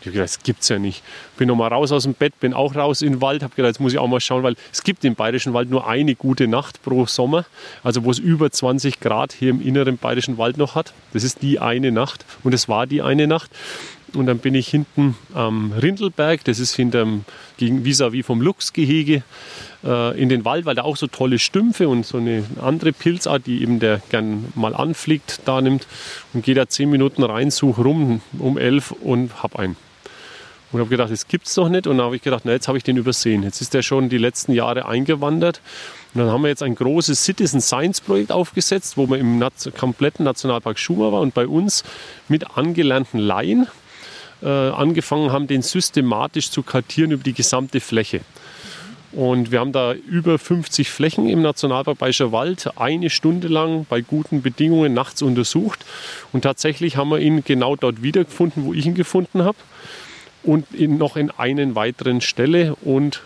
Ich 0.01 0.07
habe 0.07 0.13
gedacht, 0.13 0.37
das 0.37 0.43
gibt's 0.43 0.69
ja 0.69 0.77
nicht. 0.77 1.01
Bin 1.37 1.47
nochmal 1.47 1.73
raus 1.73 1.91
aus 1.91 2.03
dem 2.03 2.13
Bett, 2.13 2.39
bin 2.39 2.53
auch 2.53 2.75
raus 2.75 3.01
in 3.01 3.13
den 3.13 3.21
Wald, 3.21 3.41
habe 3.41 3.55
gedacht, 3.55 3.69
jetzt 3.69 3.79
muss 3.79 3.91
ich 3.91 3.97
auch 3.97 4.07
mal 4.07 4.19
schauen, 4.19 4.43
weil 4.43 4.55
es 4.71 4.83
gibt 4.83 5.03
im 5.03 5.15
Bayerischen 5.15 5.53
Wald 5.53 5.71
nur 5.71 5.87
eine 5.87 6.13
gute 6.13 6.47
Nacht 6.47 6.83
pro 6.83 7.07
Sommer, 7.07 7.45
also 7.83 8.03
wo 8.03 8.11
es 8.11 8.19
über 8.19 8.51
20 8.51 8.99
Grad 8.99 9.33
hier 9.33 9.49
im 9.49 9.61
inneren 9.61 9.97
Bayerischen 9.97 10.37
Wald 10.37 10.57
noch 10.57 10.75
hat. 10.75 10.93
Das 11.13 11.23
ist 11.23 11.41
die 11.41 11.59
eine 11.59 11.91
Nacht 11.91 12.23
und 12.43 12.53
es 12.53 12.69
war 12.69 12.85
die 12.85 13.01
eine 13.01 13.25
Nacht. 13.25 13.49
Und 14.15 14.27
dann 14.27 14.39
bin 14.39 14.55
ich 14.55 14.67
hinten 14.67 15.15
am 15.33 15.71
Rindelberg, 15.71 16.43
das 16.43 16.59
ist 16.59 16.75
hinterm, 16.75 17.25
vis-à-vis 17.59 18.25
vom 18.25 18.41
Luchsgehege, 18.41 19.23
äh, 19.83 20.19
in 20.19 20.29
den 20.29 20.45
Wald, 20.45 20.65
weil 20.65 20.75
da 20.75 20.83
auch 20.83 20.97
so 20.97 21.07
tolle 21.07 21.39
Stümpfe 21.39 21.87
und 21.87 22.05
so 22.05 22.17
eine 22.17 22.43
andere 22.61 22.91
Pilzart, 22.91 23.45
die 23.45 23.61
eben 23.61 23.79
der 23.79 24.01
gern 24.09 24.45
mal 24.55 24.75
anfliegt, 24.75 25.41
da 25.45 25.61
nimmt. 25.61 25.87
Und 26.33 26.43
gehe 26.43 26.55
da 26.55 26.67
zehn 26.67 26.89
Minuten 26.89 27.23
rein, 27.23 27.51
suche 27.51 27.81
rum 27.81 28.21
um 28.39 28.57
elf 28.57 28.91
und 28.91 29.43
hab 29.43 29.57
einen. 29.57 29.75
Und 30.71 30.79
habe 30.79 30.89
gedacht, 30.89 31.11
das 31.11 31.27
gibt's 31.27 31.53
doch 31.53 31.69
nicht. 31.69 31.87
Und 31.87 31.97
dann 31.97 32.07
habe 32.07 32.15
ich 32.15 32.21
gedacht, 32.21 32.41
na, 32.43 32.51
jetzt 32.51 32.67
habe 32.67 32.77
ich 32.77 32.83
den 32.83 32.97
übersehen. 32.97 33.43
Jetzt 33.43 33.61
ist 33.61 33.73
der 33.73 33.81
schon 33.81 34.09
die 34.09 34.17
letzten 34.17 34.51
Jahre 34.51 34.87
eingewandert. 34.87 35.61
Und 36.13 36.21
dann 36.21 36.29
haben 36.29 36.41
wir 36.41 36.49
jetzt 36.49 36.63
ein 36.63 36.75
großes 36.75 37.23
Citizen 37.23 37.61
Science 37.61 38.01
Projekt 38.01 38.31
aufgesetzt, 38.31 38.97
wo 38.97 39.07
wir 39.09 39.17
im 39.17 39.41
kompletten 39.77 40.25
Nationalpark 40.25 40.79
Schumer 40.79 41.11
war 41.11 41.21
und 41.21 41.33
bei 41.33 41.47
uns 41.47 41.83
mit 42.27 42.57
angelernten 42.57 43.19
Laien 43.19 43.67
äh, 44.45 44.47
angefangen 44.47 45.31
haben, 45.31 45.47
den 45.47 45.63
systematisch 45.63 46.51
zu 46.51 46.63
kartieren 46.63 47.11
über 47.11 47.23
die 47.23 47.33
gesamte 47.33 47.79
Fläche. 47.79 48.21
Und 49.11 49.51
wir 49.51 49.61
haben 49.61 49.71
da 49.71 49.93
über 49.93 50.37
50 50.37 50.89
Flächen 50.89 51.29
im 51.29 51.41
Nationalpark 51.41 51.97
Bayerischer 51.97 52.31
Wald 52.33 52.69
eine 52.75 53.09
Stunde 53.09 53.47
lang 53.47 53.85
bei 53.89 54.01
guten 54.01 54.41
Bedingungen 54.41 54.93
nachts 54.93 55.21
untersucht. 55.21 55.85
Und 56.33 56.41
tatsächlich 56.41 56.97
haben 56.97 57.09
wir 57.09 57.19
ihn 57.19 57.43
genau 57.43 57.75
dort 57.77 58.03
wiedergefunden, 58.03 58.65
wo 58.65 58.73
ich 58.73 58.85
ihn 58.85 58.93
gefunden 58.93 59.43
habe. 59.43 59.57
Und 60.43 60.79
noch 60.79 61.15
in 61.15 61.31
einen 61.31 61.75
weiteren 61.75 62.21
Stelle 62.21 62.75
und, 62.83 63.21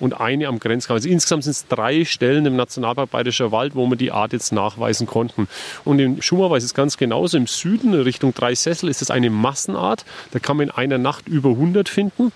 und 0.00 0.20
eine 0.20 0.48
am 0.48 0.58
Grenzkamm. 0.58 0.94
Also 0.94 1.08
insgesamt 1.08 1.44
sind 1.44 1.52
es 1.52 1.66
drei 1.68 2.04
Stellen 2.04 2.46
im 2.46 2.56
Nationalpark 2.56 3.10
Bayerischer 3.10 3.52
Wald, 3.52 3.74
wo 3.74 3.86
wir 3.88 3.96
die 3.96 4.12
Art 4.12 4.32
jetzt 4.32 4.52
nachweisen 4.52 5.06
konnten. 5.06 5.48
Und 5.84 5.98
im 5.98 6.20
Schummerwald 6.22 6.58
ist 6.58 6.66
es 6.66 6.74
ganz 6.74 6.96
genauso. 6.96 7.36
Im 7.36 7.46
Süden, 7.46 7.94
Richtung 7.94 8.34
Dreisessel, 8.34 8.88
ist 8.88 9.02
es 9.02 9.10
eine 9.10 9.30
Massenart. 9.30 10.04
Da 10.32 10.38
kann 10.38 10.56
man 10.56 10.68
in 10.68 10.74
einer 10.74 10.98
Nacht 10.98 11.28
über 11.28 11.50
100 11.50 11.88
finden. 11.88 12.32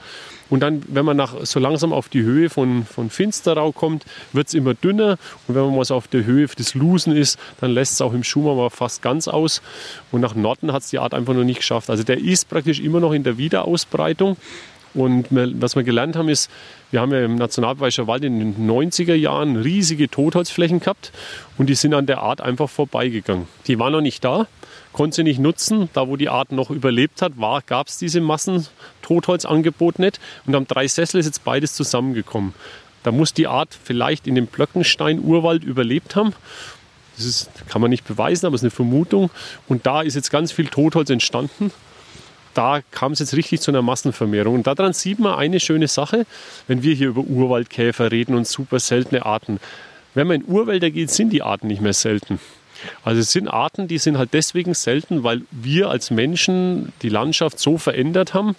Und 0.50 0.60
dann, 0.60 0.82
wenn 0.88 1.04
man 1.04 1.16
nach, 1.16 1.34
so 1.44 1.60
langsam 1.60 1.92
auf 1.92 2.08
die 2.08 2.22
Höhe 2.22 2.50
von, 2.50 2.84
von 2.84 3.08
Finsterau 3.08 3.70
kommt, 3.70 4.04
wird 4.32 4.48
es 4.48 4.54
immer 4.54 4.74
dünner. 4.74 5.16
Und 5.46 5.54
wenn 5.54 5.62
man 5.62 5.76
mal 5.76 5.84
so 5.84 5.94
auf 5.94 6.08
der 6.08 6.24
Höhe 6.24 6.46
des 6.46 6.74
Lusen 6.74 7.16
ist, 7.16 7.38
dann 7.60 7.70
lässt 7.70 7.94
es 7.94 8.00
auch 8.00 8.12
im 8.12 8.24
Schumacher 8.24 8.68
fast 8.70 9.00
ganz 9.00 9.28
aus. 9.28 9.62
Und 10.10 10.20
nach 10.20 10.34
Norden 10.34 10.72
hat 10.72 10.82
es 10.82 10.90
die 10.90 10.98
Art 10.98 11.14
einfach 11.14 11.34
noch 11.34 11.44
nicht 11.44 11.58
geschafft. 11.58 11.88
Also 11.88 12.02
der 12.02 12.18
ist 12.18 12.48
praktisch 12.48 12.80
immer 12.80 12.98
noch 12.98 13.12
in 13.12 13.22
der 13.22 13.38
Wiederausbreitung. 13.38 14.36
Und 14.92 15.26
was 15.30 15.76
wir 15.76 15.84
gelernt 15.84 16.16
haben, 16.16 16.28
ist, 16.28 16.50
wir 16.90 17.00
haben 17.00 17.12
ja 17.12 17.24
im 17.24 17.36
Nationalpark 17.36 17.96
Wald 18.06 18.24
in 18.24 18.38
den 18.40 18.68
90er 18.68 19.14
Jahren 19.14 19.56
riesige 19.56 20.08
Totholzflächen 20.08 20.80
gehabt 20.80 21.12
und 21.58 21.68
die 21.68 21.74
sind 21.74 21.94
an 21.94 22.06
der 22.06 22.20
Art 22.20 22.40
einfach 22.40 22.68
vorbeigegangen. 22.68 23.46
Die 23.68 23.78
waren 23.78 23.92
noch 23.92 24.00
nicht 24.00 24.24
da, 24.24 24.48
konnte 24.92 25.16
sie 25.16 25.22
nicht 25.22 25.38
nutzen. 25.38 25.88
Da, 25.92 26.08
wo 26.08 26.16
die 26.16 26.28
Art 26.28 26.50
noch 26.50 26.70
überlebt 26.70 27.22
hat, 27.22 27.32
gab 27.66 27.86
es 27.86 27.98
diese 27.98 28.20
Massentotholzangebot 28.20 30.00
nicht. 30.00 30.18
Und 30.46 30.56
am 30.56 30.66
Dreisessel 30.66 31.20
ist 31.20 31.26
jetzt 31.26 31.44
beides 31.44 31.74
zusammengekommen. 31.74 32.54
Da 33.04 33.12
muss 33.12 33.32
die 33.32 33.46
Art 33.46 33.78
vielleicht 33.82 34.26
in 34.26 34.34
dem 34.34 34.46
Blöckenstein-Urwald 34.46 35.62
überlebt 35.62 36.16
haben. 36.16 36.34
Das 37.16 37.26
ist, 37.26 37.50
kann 37.68 37.80
man 37.80 37.90
nicht 37.90 38.04
beweisen, 38.04 38.46
aber 38.46 38.56
es 38.56 38.60
ist 38.60 38.64
eine 38.64 38.70
Vermutung. 38.70 39.30
Und 39.68 39.86
da 39.86 40.02
ist 40.02 40.16
jetzt 40.16 40.30
ganz 40.30 40.50
viel 40.52 40.66
Totholz 40.66 41.10
entstanden 41.10 41.70
da 42.54 42.80
kam 42.90 43.12
es 43.12 43.18
jetzt 43.18 43.34
richtig 43.34 43.60
zu 43.60 43.70
einer 43.70 43.82
Massenvermehrung. 43.82 44.54
Und 44.54 44.66
daran 44.66 44.92
sieht 44.92 45.18
man 45.18 45.38
eine 45.38 45.60
schöne 45.60 45.88
Sache, 45.88 46.26
wenn 46.66 46.82
wir 46.82 46.94
hier 46.94 47.08
über 47.08 47.22
Urwaldkäfer 47.22 48.10
reden 48.10 48.34
und 48.34 48.46
super 48.46 48.80
seltene 48.80 49.24
Arten. 49.24 49.60
Wenn 50.14 50.26
man 50.26 50.42
in 50.42 50.48
Urwälder 50.48 50.90
geht, 50.90 51.10
sind 51.10 51.32
die 51.32 51.42
Arten 51.42 51.68
nicht 51.68 51.80
mehr 51.80 51.92
selten. 51.92 52.40
Also 53.04 53.20
es 53.20 53.32
sind 53.32 53.48
Arten, 53.48 53.88
die 53.88 53.98
sind 53.98 54.18
halt 54.18 54.30
deswegen 54.32 54.74
selten, 54.74 55.22
weil 55.22 55.42
wir 55.50 55.90
als 55.90 56.10
Menschen 56.10 56.92
die 57.02 57.08
Landschaft 57.08 57.58
so 57.58 57.78
verändert 57.78 58.32
haben, 58.34 58.56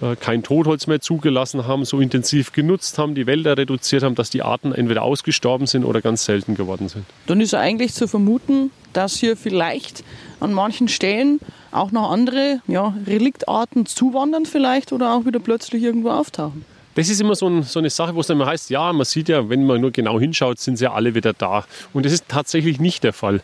äh, 0.00 0.16
kein 0.16 0.42
Totholz 0.42 0.86
mehr 0.86 1.00
zugelassen 1.00 1.66
haben, 1.66 1.84
so 1.84 2.00
intensiv 2.00 2.52
genutzt 2.52 2.98
haben, 2.98 3.14
die 3.14 3.26
Wälder 3.26 3.58
reduziert 3.58 4.02
haben, 4.02 4.14
dass 4.14 4.30
die 4.30 4.42
Arten 4.42 4.72
entweder 4.72 5.02
ausgestorben 5.02 5.66
sind 5.66 5.84
oder 5.84 6.00
ganz 6.00 6.24
selten 6.24 6.54
geworden 6.54 6.88
sind. 6.88 7.04
Dann 7.26 7.40
ist 7.40 7.54
eigentlich 7.54 7.92
zu 7.92 8.08
vermuten, 8.08 8.70
dass 8.92 9.16
hier 9.16 9.36
vielleicht 9.36 10.04
an 10.40 10.52
manchen 10.52 10.88
Stellen 10.88 11.40
auch 11.72 11.92
noch 11.92 12.10
andere 12.10 12.60
ja, 12.66 12.94
Reliktarten 13.06 13.86
zuwandern 13.86 14.46
vielleicht 14.46 14.92
oder 14.92 15.14
auch 15.14 15.24
wieder 15.24 15.38
plötzlich 15.38 15.82
irgendwo 15.82 16.10
auftauchen. 16.10 16.64
Das 16.96 17.08
ist 17.08 17.20
immer 17.20 17.36
so, 17.36 17.48
ein, 17.48 17.62
so, 17.62 17.78
eine 17.78 17.88
Sache, 17.88 18.16
wo 18.16 18.20
es 18.20 18.26
dann 18.26 18.44
heißt, 18.44 18.68
ja, 18.68 18.92
man 18.92 19.04
sieht 19.04 19.28
ja, 19.28 19.48
wenn 19.48 19.64
man 19.64 19.80
nur 19.80 19.92
genau 19.92 20.18
hinschaut, 20.18 20.58
sind 20.58 20.76
sie 20.76 20.84
ja 20.84 20.92
alle 20.92 21.14
wieder 21.14 21.32
da. 21.32 21.64
Und 21.92 22.04
das 22.04 22.12
ist 22.12 22.24
tatsächlich 22.28 22.80
nicht 22.80 23.04
der 23.04 23.12
Fall. 23.12 23.40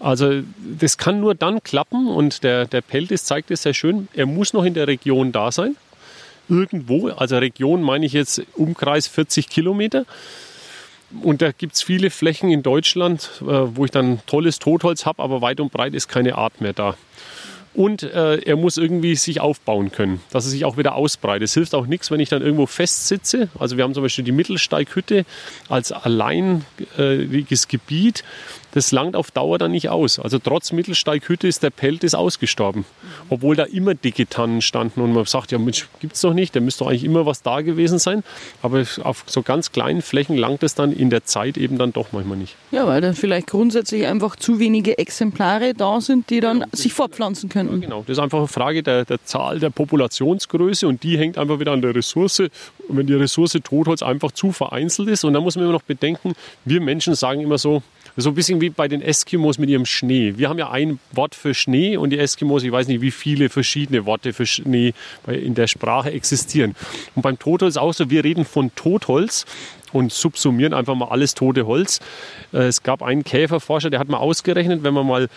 Also 0.00 0.42
das 0.78 0.98
kann 0.98 1.20
nur 1.20 1.36
dann 1.36 1.62
klappen 1.62 2.08
und 2.08 2.42
der, 2.42 2.66
der 2.66 2.80
Peltis 2.80 3.24
zeigt 3.24 3.52
es 3.52 3.62
sehr 3.62 3.74
schön, 3.74 4.08
er 4.14 4.26
muss 4.26 4.52
noch 4.52 4.64
in 4.64 4.74
der 4.74 4.88
Region 4.88 5.30
da 5.30 5.52
sein. 5.52 5.76
Irgendwo, 6.48 7.08
also 7.08 7.38
Region 7.38 7.82
meine 7.82 8.04
ich 8.04 8.14
jetzt 8.14 8.42
Umkreis 8.56 9.06
40 9.06 9.48
Kilometer. 9.48 10.04
Und 11.22 11.40
da 11.40 11.52
gibt 11.52 11.74
es 11.74 11.82
viele 11.82 12.10
Flächen 12.10 12.50
in 12.50 12.62
Deutschland, 12.62 13.30
äh, 13.40 13.44
wo 13.46 13.84
ich 13.84 13.90
dann 13.90 14.20
tolles 14.26 14.58
Totholz 14.58 15.06
habe, 15.06 15.22
aber 15.22 15.40
weit 15.40 15.60
und 15.60 15.72
breit 15.72 15.94
ist 15.94 16.08
keine 16.08 16.36
Art 16.36 16.60
mehr 16.60 16.72
da. 16.72 16.96
Und 17.74 18.02
äh, 18.02 18.38
er 18.38 18.56
muss 18.56 18.76
irgendwie 18.76 19.14
sich 19.14 19.40
aufbauen 19.40 19.92
können, 19.92 20.20
dass 20.30 20.46
er 20.46 20.50
sich 20.50 20.64
auch 20.64 20.76
wieder 20.76 20.96
ausbreitet. 20.96 21.44
Es 21.44 21.54
hilft 21.54 21.74
auch 21.74 21.86
nichts, 21.86 22.10
wenn 22.10 22.18
ich 22.18 22.28
dann 22.28 22.42
irgendwo 22.42 22.66
festsitze. 22.66 23.48
Also 23.58 23.76
wir 23.76 23.84
haben 23.84 23.94
zum 23.94 24.02
Beispiel 24.02 24.24
die 24.24 24.32
Mittelsteighütte 24.32 25.24
als 25.68 25.92
alleiniges 25.92 27.68
Gebiet 27.68 28.24
das 28.72 28.92
langt 28.92 29.16
auf 29.16 29.30
Dauer 29.30 29.58
dann 29.58 29.72
nicht 29.72 29.88
aus. 29.88 30.18
Also 30.18 30.38
trotz 30.38 30.72
Mittelsteighütte 30.72 31.48
ist 31.48 31.62
der 31.62 31.70
Peltis 31.70 32.14
ausgestorben. 32.14 32.84
Obwohl 33.28 33.56
da 33.56 33.64
immer 33.64 33.94
dicke 33.94 34.26
Tannen 34.26 34.62
standen 34.62 35.00
und 35.00 35.12
man 35.12 35.24
sagt, 35.24 35.52
ja 35.52 35.58
Mensch, 35.58 35.88
gibt 36.00 36.14
es 36.14 36.20
doch 36.20 36.34
nicht, 36.34 36.54
da 36.54 36.60
müsste 36.60 36.84
doch 36.84 36.90
eigentlich 36.90 37.04
immer 37.04 37.26
was 37.26 37.42
da 37.42 37.60
gewesen 37.60 37.98
sein. 37.98 38.22
Aber 38.62 38.84
auf 39.02 39.24
so 39.26 39.42
ganz 39.42 39.72
kleinen 39.72 40.02
Flächen 40.02 40.36
langt 40.36 40.62
es 40.62 40.74
dann 40.74 40.92
in 40.92 41.10
der 41.10 41.24
Zeit 41.24 41.56
eben 41.56 41.78
dann 41.78 41.92
doch 41.92 42.12
manchmal 42.12 42.36
nicht. 42.36 42.56
Ja, 42.70 42.86
weil 42.86 43.00
dann 43.00 43.14
vielleicht 43.14 43.46
grundsätzlich 43.46 44.06
einfach 44.06 44.36
zu 44.36 44.58
wenige 44.58 44.98
Exemplare 44.98 45.74
da 45.74 46.00
sind, 46.00 46.30
die 46.30 46.40
dann 46.40 46.60
genau. 46.60 46.70
sich 46.72 46.92
fortpflanzen 46.92 47.48
können. 47.48 47.72
Ja, 47.72 47.78
genau, 47.78 48.04
das 48.06 48.18
ist 48.18 48.22
einfach 48.22 48.38
eine 48.38 48.48
Frage 48.48 48.82
der, 48.82 49.04
der 49.04 49.24
Zahl 49.24 49.58
der 49.58 49.70
Populationsgröße 49.70 50.86
und 50.86 51.02
die 51.02 51.18
hängt 51.18 51.38
einfach 51.38 51.58
wieder 51.60 51.72
an 51.72 51.82
der 51.82 51.94
Ressource. 51.94 52.40
Und 52.40 52.50
wenn 52.96 53.06
die 53.06 53.14
Ressource 53.14 53.58
Totholz 53.62 54.02
einfach 54.02 54.32
zu 54.32 54.52
vereinzelt 54.52 55.08
ist 55.08 55.24
und 55.24 55.32
dann 55.32 55.42
muss 55.42 55.56
man 55.56 55.64
immer 55.64 55.72
noch 55.72 55.82
bedenken, 55.82 56.34
wir 56.64 56.80
Menschen 56.80 57.14
sagen 57.14 57.40
immer 57.40 57.58
so, 57.58 57.82
so 58.20 58.30
ein 58.30 58.34
bisschen 58.34 58.60
wie 58.60 58.70
bei 58.70 58.88
den 58.88 59.00
Eskimos 59.00 59.58
mit 59.58 59.70
ihrem 59.70 59.86
Schnee. 59.86 60.34
Wir 60.36 60.48
haben 60.48 60.58
ja 60.58 60.70
ein 60.70 60.98
Wort 61.12 61.36
für 61.36 61.54
Schnee 61.54 61.96
und 61.96 62.10
die 62.10 62.18
Eskimos, 62.18 62.64
ich 62.64 62.72
weiß 62.72 62.88
nicht, 62.88 63.00
wie 63.00 63.12
viele 63.12 63.48
verschiedene 63.48 64.06
Worte 64.06 64.32
für 64.32 64.44
Schnee 64.44 64.92
in 65.28 65.54
der 65.54 65.68
Sprache 65.68 66.10
existieren. 66.10 66.74
Und 67.14 67.22
beim 67.22 67.38
Totholz 67.38 67.76
auch 67.76 67.94
so, 67.94 68.10
wir 68.10 68.24
reden 68.24 68.44
von 68.44 68.74
Totholz 68.74 69.46
und 69.92 70.12
subsumieren 70.12 70.74
einfach 70.74 70.96
mal 70.96 71.08
alles 71.08 71.34
tote 71.34 71.66
Holz. 71.66 72.00
Äh, 72.52 72.66
es 72.66 72.82
gab 72.82 73.02
einen 73.02 73.22
Käferforscher, 73.22 73.88
der 73.88 74.00
hat 74.00 74.08
mal 74.08 74.18
ausgerechnet, 74.18 74.82
wenn 74.82 74.94
man 74.94 75.06
mal 75.06 75.28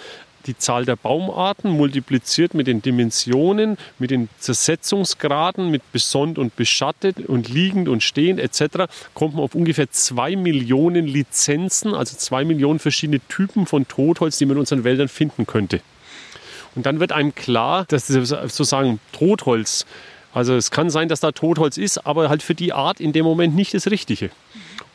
die 0.46 0.58
Zahl 0.58 0.86
der 0.86 0.96
Baumarten 0.96 1.72
multipliziert 1.72 2.54
mit 2.54 2.68
den 2.68 2.82
Dimensionen, 2.82 3.78
mit 4.00 4.12
den 4.12 4.30
Zersetzungsgraden, 4.40 5.70
mit 5.70 5.92
besonnt 5.92 6.38
und 6.38 6.56
beschattet 6.56 7.18
und 7.28 7.50
liegend 7.50 7.90
und 7.90 8.04
stehend 8.04 8.40
etc., 8.40 8.86
kommt 9.14 9.36
man 9.36 9.44
auf 9.44 9.56
ungefähr 9.56 9.90
zwei 9.92 10.36
Millionen 10.36 11.08
Lizenzen, 11.08 11.94
also 11.94 12.16
zwei 12.18 12.44
Millionen 12.46 12.80
verschiedene 12.80 13.20
Typen 13.28 13.66
von 13.66 13.88
Totholz, 13.88 14.38
die 14.38 14.46
man 14.46 14.58
in 14.58 14.62
unseren 14.62 14.84
Wäldern 14.84 15.08
finden 15.08 15.46
könnte. 15.46 15.82
Und 16.76 16.86
dann 16.86 17.00
wird 17.00 17.12
einem 17.12 17.36
klar, 17.36 17.86
dass 17.88 18.08
sozusagen 18.08 19.00
Totholz 19.12 19.86
Also 20.34 20.56
es 20.56 20.72
kann 20.72 20.90
sein, 20.90 21.10
dass 21.10 21.20
da 21.20 21.32
Totholz 21.32 21.78
ist, 21.78 22.06
aber 22.06 22.30
halt 22.30 22.42
für 22.42 22.56
die 22.56 22.72
Art 22.72 23.02
in 23.02 23.12
dem 23.12 23.26
Moment 23.26 23.56
nicht 23.56 23.74
das 23.74 23.92
Richtige. 23.92 24.30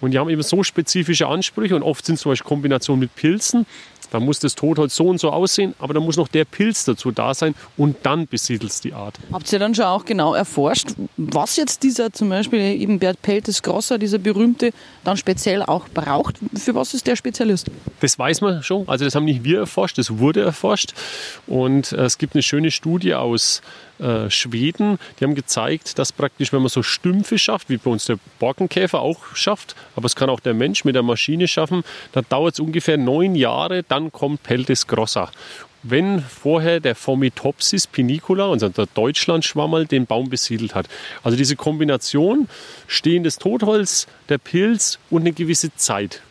Und 0.01 0.11
die 0.11 0.19
haben 0.19 0.29
eben 0.29 0.43
so 0.43 0.63
spezifische 0.63 1.27
Ansprüche 1.27 1.75
und 1.75 1.83
oft 1.83 2.05
sind 2.05 2.17
es 2.17 2.23
zum 2.23 2.33
Beispiel 2.33 2.49
Kombinationen 2.49 3.01
mit 3.01 3.15
Pilzen. 3.15 3.67
Da 4.11 4.21
muss 4.21 4.39
das 4.39 4.55
Totholz 4.55 4.95
so 4.97 5.09
und 5.09 5.19
so 5.19 5.31
aussehen, 5.31 5.75
aber 5.79 5.95
da 5.95 6.01
muss 6.01 6.17
noch 6.17 6.29
der 6.29 6.45
Pilz 6.45 6.85
dazu 6.85 7.11
da 7.11 7.35
sein 7.35 7.55
und 7.77 7.97
dann 8.03 8.27
besiedelt 8.27 8.71
es 8.71 8.81
die 8.81 8.93
Art. 8.93 9.17
Habt 9.33 9.53
ihr 9.53 9.59
dann 9.59 9.75
schon 9.75 9.85
auch 9.85 10.05
genau 10.05 10.35
erforscht, 10.35 10.89
was 11.17 11.57
jetzt 11.57 11.83
dieser 11.83 12.13
zum 12.13 12.29
Beispiel 12.29 12.61
eben 12.61 12.99
Bert 12.99 13.21
Peltes 13.23 13.63
Grosser, 13.63 13.99
dieser 13.99 14.19
berühmte, 14.19 14.71
dann 15.05 15.17
speziell 15.17 15.63
auch 15.63 15.89
braucht? 15.89 16.37
Für 16.55 16.75
was 16.75 16.95
ist 16.95 17.07
der 17.07 17.17
Spezialist? 17.17 17.71
Das 18.01 18.19
weiß 18.19 18.41
man 18.41 18.63
schon. 18.63 18.89
Also 18.89 19.05
das 19.05 19.15
haben 19.15 19.25
nicht 19.25 19.45
wir 19.45 19.61
erforscht, 19.61 19.99
das 19.99 20.19
wurde 20.19 20.43
erforscht. 20.43 20.95
Und 21.47 21.93
es 21.93 22.19
gibt 22.19 22.35
eine 22.35 22.43
schöne 22.43 22.71
Studie 22.71 23.15
aus 23.15 23.63
äh, 23.99 24.31
Schweden, 24.31 24.99
die 25.19 25.25
haben 25.25 25.35
gezeigt, 25.35 25.99
dass 25.99 26.13
praktisch, 26.13 26.53
wenn 26.53 26.61
man 26.61 26.69
so 26.69 26.83
Stümpfe 26.83 27.39
schafft, 27.39 27.71
wie 27.71 27.77
bei 27.77 27.91
uns 27.91 28.07
der 28.07 28.19
Borkenkäfer 28.39 29.01
auch 29.01 29.35
schafft, 29.35 29.75
aber 29.95 30.07
es 30.07 30.17
kann 30.17 30.31
auch 30.31 30.41
der 30.41 30.55
Mensch 30.55 30.85
mit 30.85 30.95
der 30.95 31.03
Maschine 31.03 31.49
schaffen, 31.49 31.85
dann 32.13 32.25
dauert 32.29 32.55
es 32.55 32.61
ungefähr 32.61 32.99
neun 32.99 33.35
Jahre, 33.35 33.83
dann 33.83 34.13
kommt 34.13 34.43
Peltis 34.43 34.87
grossa. 34.87 35.31
Wenn 35.89 36.21
vorher 36.21 36.81
der 36.81 36.97
Fomitopsis 36.97 37.87
pinicula, 37.87 38.47
unser 38.47 38.71
Deutschlandschwammerl, 38.71 39.87
den 39.87 40.07
Baum 40.07 40.29
besiedelt 40.29 40.75
hat. 40.75 40.89
Also 41.23 41.39
diese 41.39 41.55
Kombination 41.55 42.49
stehendes 42.89 43.39
Totholz, 43.39 44.09
der 44.29 44.39
Pilz 44.39 44.99
und 45.11 45.21
eine 45.21 45.33
gewisse 45.33 45.73
Zeit. 45.77 46.23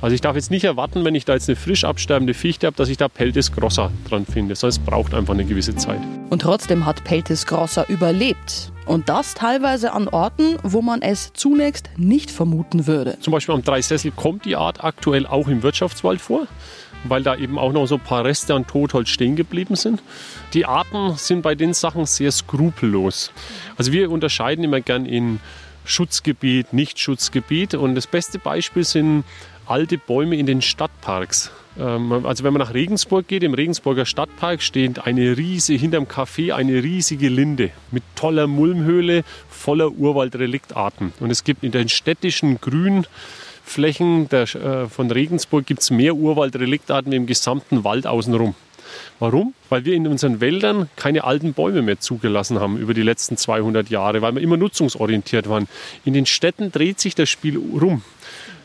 Also 0.00 0.14
ich 0.14 0.20
darf 0.20 0.34
jetzt 0.34 0.50
nicht 0.50 0.64
erwarten, 0.64 1.04
wenn 1.04 1.14
ich 1.14 1.24
da 1.24 1.34
jetzt 1.34 1.48
eine 1.48 1.54
frisch 1.54 1.84
absterbende 1.84 2.34
Fichte 2.34 2.66
habe, 2.66 2.76
dass 2.76 2.88
ich 2.88 2.96
da 2.96 3.08
Peltis 3.08 3.52
grosser 3.52 3.92
dran 4.08 4.26
finde. 4.26 4.56
Sondern 4.56 4.80
es 4.80 4.84
braucht 4.84 5.14
einfach 5.14 5.34
eine 5.34 5.44
gewisse 5.44 5.76
Zeit. 5.76 6.00
Und 6.30 6.42
trotzdem 6.42 6.84
hat 6.84 7.04
Peltis 7.04 7.46
grosser 7.46 7.88
überlebt. 7.88 8.72
Und 8.86 9.08
das 9.08 9.34
teilweise 9.34 9.92
an 9.92 10.08
Orten, 10.08 10.56
wo 10.64 10.82
man 10.82 11.02
es 11.02 11.32
zunächst 11.34 11.88
nicht 11.96 12.32
vermuten 12.32 12.88
würde. 12.88 13.16
Zum 13.20 13.32
Beispiel 13.32 13.54
am 13.54 13.62
Dreisessel 13.62 14.10
kommt 14.10 14.44
die 14.44 14.56
Art 14.56 14.82
aktuell 14.82 15.26
auch 15.26 15.46
im 15.46 15.62
Wirtschaftswald 15.62 16.20
vor 16.20 16.48
weil 17.04 17.22
da 17.22 17.36
eben 17.36 17.58
auch 17.58 17.72
noch 17.72 17.86
so 17.86 17.96
ein 17.96 18.00
paar 18.00 18.24
Reste 18.24 18.54
an 18.54 18.66
Totholz 18.66 19.08
stehen 19.08 19.36
geblieben 19.36 19.76
sind. 19.76 20.02
Die 20.52 20.66
Arten 20.66 21.14
sind 21.16 21.42
bei 21.42 21.54
den 21.54 21.74
Sachen 21.74 22.06
sehr 22.06 22.32
skrupellos. 22.32 23.30
Also 23.76 23.92
wir 23.92 24.10
unterscheiden 24.10 24.64
immer 24.64 24.80
gern 24.80 25.06
in 25.06 25.40
Schutzgebiet, 25.84 26.72
Nicht-Schutzgebiet 26.72 27.74
und 27.74 27.94
das 27.94 28.06
beste 28.06 28.38
Beispiel 28.38 28.84
sind 28.84 29.24
alte 29.66 29.98
Bäume 29.98 30.36
in 30.36 30.46
den 30.46 30.62
Stadtparks. 30.62 31.50
Ähm, 31.78 32.24
also 32.24 32.44
wenn 32.44 32.52
man 32.52 32.60
nach 32.60 32.74
Regensburg 32.74 33.28
geht, 33.28 33.42
im 33.42 33.54
Regensburger 33.54 34.06
Stadtpark 34.06 34.62
steht 34.62 35.06
eine 35.06 35.36
riesige, 35.36 35.78
hinterm 35.78 36.04
Café 36.04 36.54
eine 36.54 36.82
riesige 36.82 37.28
Linde 37.28 37.70
mit 37.90 38.02
toller 38.14 38.46
Mulmhöhle, 38.46 39.24
voller 39.48 39.90
Urwaldreliktarten. 39.90 41.12
Und 41.20 41.30
es 41.30 41.44
gibt 41.44 41.64
in 41.64 41.72
den 41.72 41.88
städtischen 41.88 42.60
Grünflächen 43.64 44.28
der, 44.28 44.42
äh, 44.42 44.88
von 44.88 45.10
Regensburg 45.10 45.66
gibt's 45.66 45.90
mehr 45.90 46.14
Urwaldreliktarten 46.14 47.10
wie 47.10 47.16
im 47.16 47.26
gesamten 47.26 47.82
Wald 47.82 48.06
außenrum. 48.06 48.54
Warum? 49.18 49.54
Weil 49.70 49.84
wir 49.84 49.94
in 49.94 50.06
unseren 50.06 50.40
Wäldern 50.40 50.88
keine 50.96 51.24
alten 51.24 51.54
Bäume 51.54 51.82
mehr 51.82 51.98
zugelassen 51.98 52.60
haben 52.60 52.76
über 52.76 52.94
die 52.94 53.02
letzten 53.02 53.36
200 53.36 53.88
Jahre, 53.88 54.22
weil 54.22 54.34
wir 54.34 54.42
immer 54.42 54.56
nutzungsorientiert 54.56 55.48
waren. 55.48 55.66
In 56.04 56.12
den 56.12 56.26
Städten 56.26 56.70
dreht 56.70 57.00
sich 57.00 57.14
das 57.14 57.30
Spiel 57.30 57.56
rum. 57.56 58.02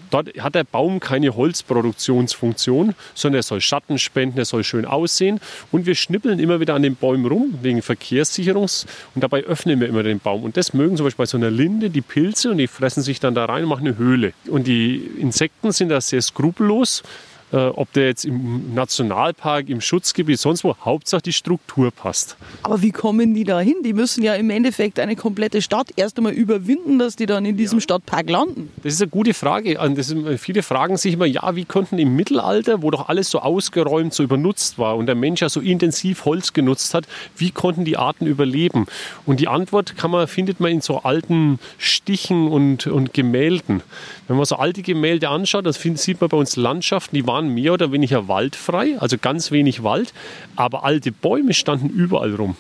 Dort 0.10 0.30
hat 0.40 0.56
der 0.56 0.64
Baum 0.64 1.00
keine 1.00 1.36
Holzproduktionsfunktion, 1.36 2.96
sondern 3.14 3.40
er 3.40 3.44
soll 3.44 3.62
Schatten 3.62 4.00
spenden, 4.00 4.38
er 4.38 4.46
soll 4.46 4.64
schön 4.64 4.86
aussehen. 4.86 5.40
Und 5.72 5.86
wir 5.86 5.96
schnippeln 5.96 6.40
immer 6.40 6.60
wieder 6.60 6.76
an 6.76 6.84
den 6.84 6.96
Bäumen 6.96 7.26
rum, 7.26 7.60
wegen 7.62 7.82
Verkehrssicherungs. 7.82 8.86
Und 9.16 9.24
dabei 9.24 9.44
öffnen 9.44 9.80
wir 9.80 9.88
immer 9.88 10.04
den 10.04 10.20
Baum. 10.20 10.44
Und 10.44 10.58
das 10.58 10.74
mögen 10.74 10.98
zum 10.98 11.06
Beispiel 11.06 11.24
bei 11.24 11.28
so 11.28 11.38
einer 11.38 11.52
Linde 11.52 11.90
die 11.90 12.02
Pilze 12.02 12.52
und 12.52 12.58
die 12.58 12.68
fressen 12.68 13.04
sich 13.04 13.20
dann 13.20 13.36
da 13.36 13.46
rein 13.46 13.64
und 13.64 13.70
machen 13.70 13.88
eine 13.88 13.98
Höhle. 13.98 14.34
Und 14.48 14.68
die 14.68 14.98
Insekten 15.20 15.72
sind 15.72 15.90
da 15.90 16.02
sehr 16.02 16.22
skrupellos. 16.22 17.04
Äh, 17.52 17.58
ob 17.70 17.92
der 17.94 18.06
jetzt 18.06 18.26
im 18.26 18.76
Nationalpark, 18.76 19.70
im 19.70 19.82
Schutzgebiet, 19.82 20.40
sonst 20.40 20.64
wo, 20.64 20.76
Hauptsache 20.86 21.24
die 21.24 21.34
Struktur 21.34 21.90
passt. 21.90 22.38
Aber 22.62 22.84
wie 22.84 22.92
kommen 22.92 23.34
die 23.34 23.44
da 23.44 23.60
hin? 23.60 23.78
Die 23.84 23.94
müssen 23.94 24.24
ja 24.24 24.36
im 24.36 24.52
Endeffekt 24.52 25.00
eine 25.00 25.16
komplette 25.16 25.64
Stadt 25.64 25.88
erst 25.96 26.18
einmal 26.18 26.34
überwinden, 26.34 27.00
dass 27.00 27.16
die 27.16 27.26
dann 27.26 27.46
in 27.46 27.58
diesem 27.58 27.80
ja. 27.80 27.84
Stadtpark 27.84 28.30
landen. 28.30 28.72
Das 28.84 28.94
ist 28.94 29.02
eine 29.02 29.10
gute 29.10 29.34
Frage. 29.34 29.80
Ist, 29.96 30.16
viele 30.38 30.62
fragen 30.62 30.98
sich 30.98 31.16
immer, 31.16 31.26
ja, 31.26 31.56
wie 31.56 31.66
konnten 31.66 31.98
im 31.98 32.16
Mittelalter, 32.16 32.84
wo 32.84 32.92
doch 32.92 33.10
alles 33.10 33.32
so 33.32 33.40
ausgeräumt, 33.40 34.14
so 34.14 34.22
übernutzt 34.22 34.78
war 34.78 34.96
und 34.96 35.08
der 35.08 35.16
Mensch 35.16 35.42
ja 35.42 35.50
so 35.50 35.60
intensiv 35.60 36.26
Holz 36.26 36.54
genutzt 36.54 36.94
hat, 36.94 37.08
wie 37.36 37.50
konnten 37.50 37.84
die 37.84 37.98
Arten 37.98 38.28
überleben? 38.28 38.86
Und 39.26 39.40
die 39.40 39.48
Antwort 39.48 39.98
kann 39.98 40.12
man, 40.12 40.28
findet 40.28 40.60
man 40.60 40.72
in 40.72 40.82
so 40.82 41.00
alten 41.00 41.58
Stichen 41.80 42.48
und, 42.48 42.86
und 42.86 43.14
Gemälden. 43.16 43.82
Wenn 44.28 44.38
man 44.38 44.46
so 44.46 44.58
alte 44.58 44.84
Gemälde 44.84 45.30
anschaut, 45.30 45.66
das 45.66 45.82
sieht 45.82 46.22
man 46.22 46.30
bei 46.30 46.38
uns 46.38 46.56
Landschaften, 46.56 47.16
die 47.16 47.26
waren 47.26 47.39
waren 47.40 47.54
mehr 47.54 47.72
oder 47.72 47.94
weniger 47.94 48.28
waldfrei, 48.28 48.98
also 49.00 49.18
ganz 49.18 49.50
wenig 49.52 49.82
Wald, 49.82 50.14
aber 50.58 50.84
alte 50.84 51.14
Bäume 51.14 51.54
standen 51.54 51.88
überall 51.88 52.36
rum. 52.36 52.58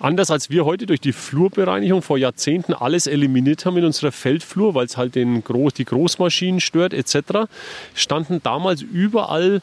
Anders 0.00 0.30
als 0.30 0.50
wir 0.50 0.66
heute 0.66 0.84
durch 0.84 1.00
die 1.00 1.12
Flurbereinigung 1.12 2.02
vor 2.02 2.18
Jahrzehnten 2.18 2.74
alles 2.74 3.06
eliminiert 3.06 3.64
haben 3.64 3.78
in 3.78 3.86
unserer 3.86 4.12
Feldflur, 4.12 4.74
weil 4.74 4.84
es 4.84 4.98
halt 4.98 5.14
den 5.14 5.42
Groß, 5.42 5.72
die 5.72 5.86
Großmaschinen 5.86 6.60
stört 6.60 6.92
etc., 6.92 7.48
standen 7.94 8.42
damals 8.42 8.82
überall 8.82 9.62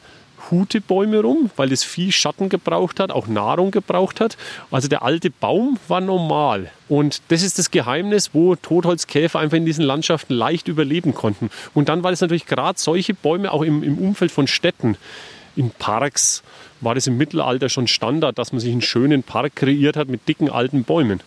Hutebäume 0.50 1.20
rum, 1.20 1.50
weil 1.56 1.68
das 1.68 1.84
Vieh 1.84 2.12
Schatten 2.12 2.48
gebraucht 2.48 3.00
hat, 3.00 3.10
auch 3.10 3.26
Nahrung 3.26 3.70
gebraucht 3.70 4.20
hat. 4.20 4.36
Also 4.70 4.88
der 4.88 5.02
alte 5.02 5.30
Baum 5.30 5.78
war 5.88 6.00
normal. 6.00 6.70
Und 6.88 7.22
das 7.28 7.42
ist 7.42 7.58
das 7.58 7.70
Geheimnis, 7.70 8.30
wo 8.32 8.56
Totholzkäfer 8.56 9.38
einfach 9.38 9.56
in 9.56 9.66
diesen 9.66 9.84
Landschaften 9.84 10.34
leicht 10.34 10.68
überleben 10.68 11.14
konnten. 11.14 11.50
Und 11.74 11.88
dann 11.88 12.02
war 12.02 12.12
es 12.12 12.20
natürlich 12.20 12.46
gerade 12.46 12.78
solche 12.78 13.14
Bäume 13.14 13.52
auch 13.52 13.62
im, 13.62 13.82
im 13.82 13.98
Umfeld 13.98 14.32
von 14.32 14.46
Städten. 14.46 14.96
In 15.56 15.70
Parks 15.70 16.42
war 16.80 16.94
das 16.94 17.06
im 17.06 17.16
Mittelalter 17.16 17.68
schon 17.68 17.86
Standard, 17.86 18.38
dass 18.38 18.52
man 18.52 18.60
sich 18.60 18.72
einen 18.72 18.82
schönen 18.82 19.22
Park 19.22 19.56
kreiert 19.56 19.96
hat 19.96 20.08
mit 20.08 20.26
dicken 20.28 20.48
alten 20.48 20.84
Bäumen. 20.84 21.20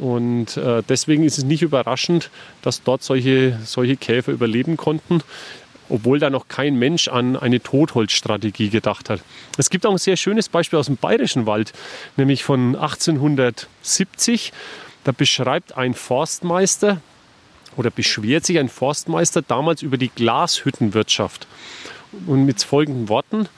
Und 0.00 0.56
äh, 0.56 0.82
deswegen 0.88 1.24
ist 1.24 1.38
es 1.38 1.44
nicht 1.44 1.62
überraschend, 1.62 2.30
dass 2.62 2.82
dort 2.82 3.02
solche, 3.02 3.58
solche 3.64 3.96
Käfer 3.96 4.32
überleben 4.32 4.76
konnten 4.76 5.22
obwohl 5.92 6.18
da 6.18 6.30
noch 6.30 6.48
kein 6.48 6.76
Mensch 6.76 7.08
an 7.08 7.36
eine 7.36 7.62
Totholzstrategie 7.62 8.70
gedacht 8.70 9.10
hat. 9.10 9.20
Es 9.58 9.68
gibt 9.68 9.84
auch 9.84 9.92
ein 9.92 9.98
sehr 9.98 10.16
schönes 10.16 10.48
Beispiel 10.48 10.78
aus 10.78 10.86
dem 10.86 10.96
Bayerischen 10.96 11.44
Wald, 11.44 11.74
nämlich 12.16 12.44
von 12.44 12.74
1870. 12.74 14.54
Da 15.04 15.12
beschreibt 15.12 15.76
ein 15.76 15.92
Forstmeister 15.92 17.02
oder 17.76 17.90
beschwert 17.90 18.46
sich 18.46 18.58
ein 18.58 18.70
Forstmeister 18.70 19.42
damals 19.42 19.82
über 19.82 19.98
die 19.98 20.08
Glashüttenwirtschaft. 20.08 21.46
Und 22.26 22.46
mit 22.46 22.62
folgenden 22.62 23.10
Worten. 23.10 23.48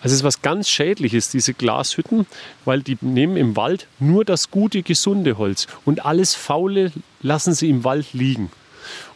Also 0.00 0.14
es 0.14 0.20
ist 0.20 0.24
was 0.24 0.40
ganz 0.42 0.68
Schädliches, 0.70 1.30
diese 1.30 1.52
Glashütten, 1.52 2.26
weil 2.64 2.82
die 2.82 2.96
nehmen 3.02 3.36
im 3.36 3.56
Wald 3.56 3.86
nur 3.98 4.24
das 4.24 4.50
gute, 4.50 4.82
gesunde 4.82 5.36
Holz 5.36 5.66
und 5.84 6.06
alles 6.06 6.34
Faule 6.34 6.92
lassen 7.20 7.52
sie 7.52 7.68
im 7.68 7.84
Wald 7.84 8.12
liegen. 8.12 8.50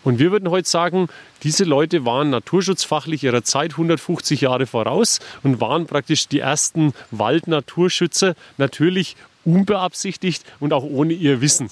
Und 0.05 0.19
wir 0.19 0.33
würden 0.33 0.51
heute 0.51 0.69
sagen, 0.69 1.09
diese 1.43 1.65
Leute 1.65 2.05
waren 2.05 2.31
naturschutzfachlich 2.31 3.25
ihrer 3.25 3.43
Zeit 3.43 3.73
150 3.73 4.43
Jahre 4.43 4.67
voraus 4.67 5.21
und 5.43 5.61
waren 5.61 5.87
praktisch 5.87 6.29
die 6.29 6.41
ersten 6.41 6.93
Waldnaturschützer, 7.11 8.35
natürlich 8.59 9.17
unbeabsichtigt 9.45 10.45
und 10.61 10.73
auch 10.73 10.85
ohne 10.85 11.13
ihr 11.13 11.41
Wissen. 11.41 11.71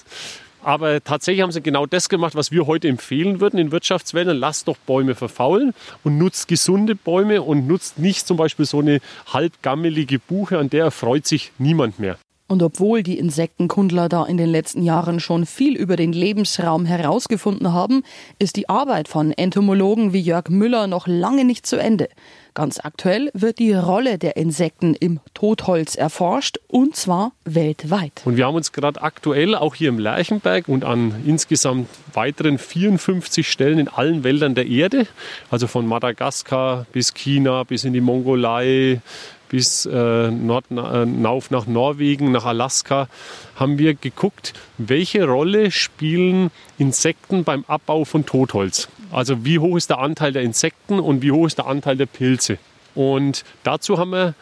Aber 0.61 1.01
tatsächlich 1.01 1.41
haben 1.41 1.51
sie 1.51 1.61
genau 1.61 1.85
das 1.85 2.09
gemacht, 2.09 2.35
was 2.35 2.51
wir 2.51 2.67
heute 2.67 2.89
empfehlen 2.89 3.39
würden 3.39 3.59
in 3.59 3.71
Wirtschaftswäldern. 3.71 4.37
Lasst 4.37 4.67
doch 4.67 4.77
Bäume 4.77 5.15
verfaulen 5.15 5.73
und 6.03 6.17
nutzt 6.17 6.47
gesunde 6.47 6.95
Bäume 6.95 7.41
und 7.41 7.67
nutzt 7.67 7.97
nicht 7.97 8.27
zum 8.27 8.37
Beispiel 8.37 8.65
so 8.65 8.79
eine 8.79 8.99
halbgammelige 9.31 10.19
Buche, 10.19 10.57
an 10.57 10.69
der 10.69 10.85
erfreut 10.85 11.25
sich 11.25 11.53
niemand 11.57 11.99
mehr. 11.99 12.17
Und 12.49 12.63
obwohl 12.63 13.03
die 13.03 13.19
Insektenkundler 13.19 14.09
da 14.09 14.25
in 14.25 14.37
den 14.37 14.49
letzten 14.49 14.81
Jahren 14.81 15.19
schon 15.19 15.45
viel 15.45 15.77
über 15.77 15.95
den 15.95 16.11
Lebensraum 16.11 16.83
herausgefunden 16.83 17.73
haben, 17.73 18.01
ist 18.39 18.55
die 18.55 18.67
Arbeit 18.67 19.07
von 19.07 19.31
Entomologen 19.31 20.13
wie 20.13 20.19
Jörg 20.19 20.49
Müller 20.49 20.87
noch 20.87 21.05
lange 21.05 21.45
nicht 21.45 21.67
zu 21.67 21.77
Ende. 21.77 22.09
Ganz 22.55 22.79
aktuell 22.83 23.29
wird 23.35 23.59
die 23.59 23.73
Rolle 23.73 24.17
der 24.17 24.35
Insekten 24.35 24.95
im 24.95 25.19
Totholz 25.35 25.93
erforscht 25.93 26.57
und 26.67 26.95
zwar 26.95 27.33
weltweit. 27.45 28.23
Und 28.25 28.35
wir 28.35 28.47
haben 28.47 28.55
uns 28.55 28.71
gerade 28.71 29.03
aktuell 29.03 29.53
auch 29.53 29.75
hier 29.75 29.89
im 29.89 29.99
Lerchenberg 29.99 30.67
und 30.67 30.83
an 30.83 31.13
insgesamt 31.27 31.87
weiteren 32.13 32.57
54 32.57 33.47
Stellen 33.47 33.77
in 33.77 33.87
allen 33.87 34.23
Wäldern 34.23 34.55
der 34.55 34.65
Erde, 34.65 35.05
also 35.51 35.67
von 35.67 35.85
Madagaskar 35.85 36.87
bis 36.91 37.13
China 37.13 37.63
bis 37.63 37.83
in 37.83 37.93
die 37.93 38.01
Mongolei, 38.01 39.01
bis 39.49 39.85
äh, 39.85 40.31
Nord, 40.31 40.65
äh, 40.71 41.05
nach 41.05 41.67
Norwegen, 41.67 42.31
nach 42.31 42.45
Alaska, 42.45 43.07
haben 43.55 43.77
wir 43.77 43.95
geguckt, 43.95 44.53
welche 44.77 45.25
Rolle 45.25 45.71
spielen 45.71 46.51
Insekten 46.77 47.43
beim 47.43 47.65
Abbau 47.67 48.05
von 48.05 48.25
Totholz. 48.25 48.87
Also 49.11 49.43
wie 49.43 49.59
hoch 49.59 49.75
ist 49.75 49.89
der 49.89 49.99
Anteil 49.99 50.31
der 50.31 50.43
Insekten 50.43 50.99
und 50.99 51.21
wie 51.21 51.31
hoch 51.31 51.47
ist 51.47 51.57
der 51.57 51.67
Anteil 51.67 51.97
der 51.97 52.05
Pilze. 52.05 52.57
Und 52.95 53.43
dazu 53.63 53.97
haben 53.97 54.11
wir 54.11 54.33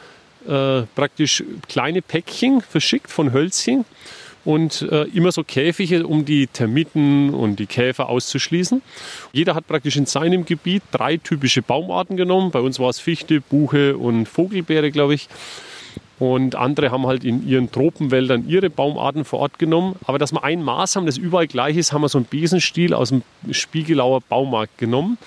äh, 0.47 0.85
praktisch 0.95 1.43
kleine 1.67 2.01
Päckchen 2.01 2.61
verschickt 2.61 3.11
von 3.11 3.33
Hölzchen 3.33 3.85
und 4.47 4.81
äh, 4.83 5.03
immer 5.13 5.33
so 5.33 5.43
Käfige, 5.43 6.07
um 6.07 6.23
die 6.23 6.47
Termiten 6.47 7.33
und 7.33 7.57
die 7.59 7.65
Käfer 7.65 8.07
auszuschließen. 8.07 8.81
Jeder 9.33 9.55
hat 9.55 9.67
praktisch 9.67 9.97
in 9.97 10.05
seinem 10.05 10.45
Gebiet 10.45 10.83
drei 10.93 11.17
typische 11.17 11.61
Baumarten 11.61 12.15
genommen. 12.15 12.51
Bei 12.51 12.61
uns 12.61 12.79
war 12.79 12.89
es 12.89 12.97
Fichte, 12.97 13.41
Buche 13.41 13.97
und 13.97 14.25
Vogelbeere, 14.25 14.89
glaube 14.91 15.15
ich. 15.15 15.27
Und 16.17 16.55
andere 16.55 16.91
haben 16.91 17.05
halt 17.07 17.25
in 17.25 17.45
ihren 17.45 17.73
Tropenwäldern 17.73 18.47
ihre 18.47 18.69
Baumarten 18.69 19.25
vor 19.25 19.39
Ort 19.39 19.59
genommen. 19.59 19.95
Aber 20.05 20.17
dass 20.17 20.31
wir 20.31 20.45
ein 20.45 20.63
Maß 20.63 20.95
haben, 20.95 21.05
das 21.05 21.17
überall 21.17 21.47
gleich 21.47 21.75
ist, 21.75 21.91
haben 21.91 22.03
wir 22.03 22.09
so 22.09 22.17
einen 22.17 22.27
Besenstiel 22.27 22.93
aus 22.93 23.09
dem 23.09 23.23
Spiegelauer 23.51 24.21
Baumarkt 24.21 24.77
genommen 24.77 25.17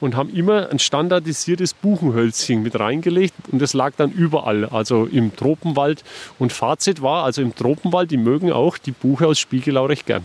und 0.00 0.16
haben 0.16 0.34
immer 0.34 0.70
ein 0.70 0.78
standardisiertes 0.78 1.74
Buchenhölzchen 1.74 2.62
mit 2.62 2.78
reingelegt 2.78 3.34
und 3.52 3.60
das 3.60 3.74
lag 3.74 3.92
dann 3.96 4.10
überall, 4.10 4.64
also 4.66 5.06
im 5.06 5.34
Tropenwald. 5.34 6.04
Und 6.38 6.52
Fazit 6.52 7.02
war, 7.02 7.24
also 7.24 7.42
im 7.42 7.54
Tropenwald, 7.54 8.10
die 8.10 8.16
mögen 8.16 8.52
auch 8.52 8.78
die 8.78 8.92
Buche 8.92 9.26
aus 9.26 9.38
Spiegelau 9.38 9.86
recht 9.86 10.06
gern. 10.06 10.24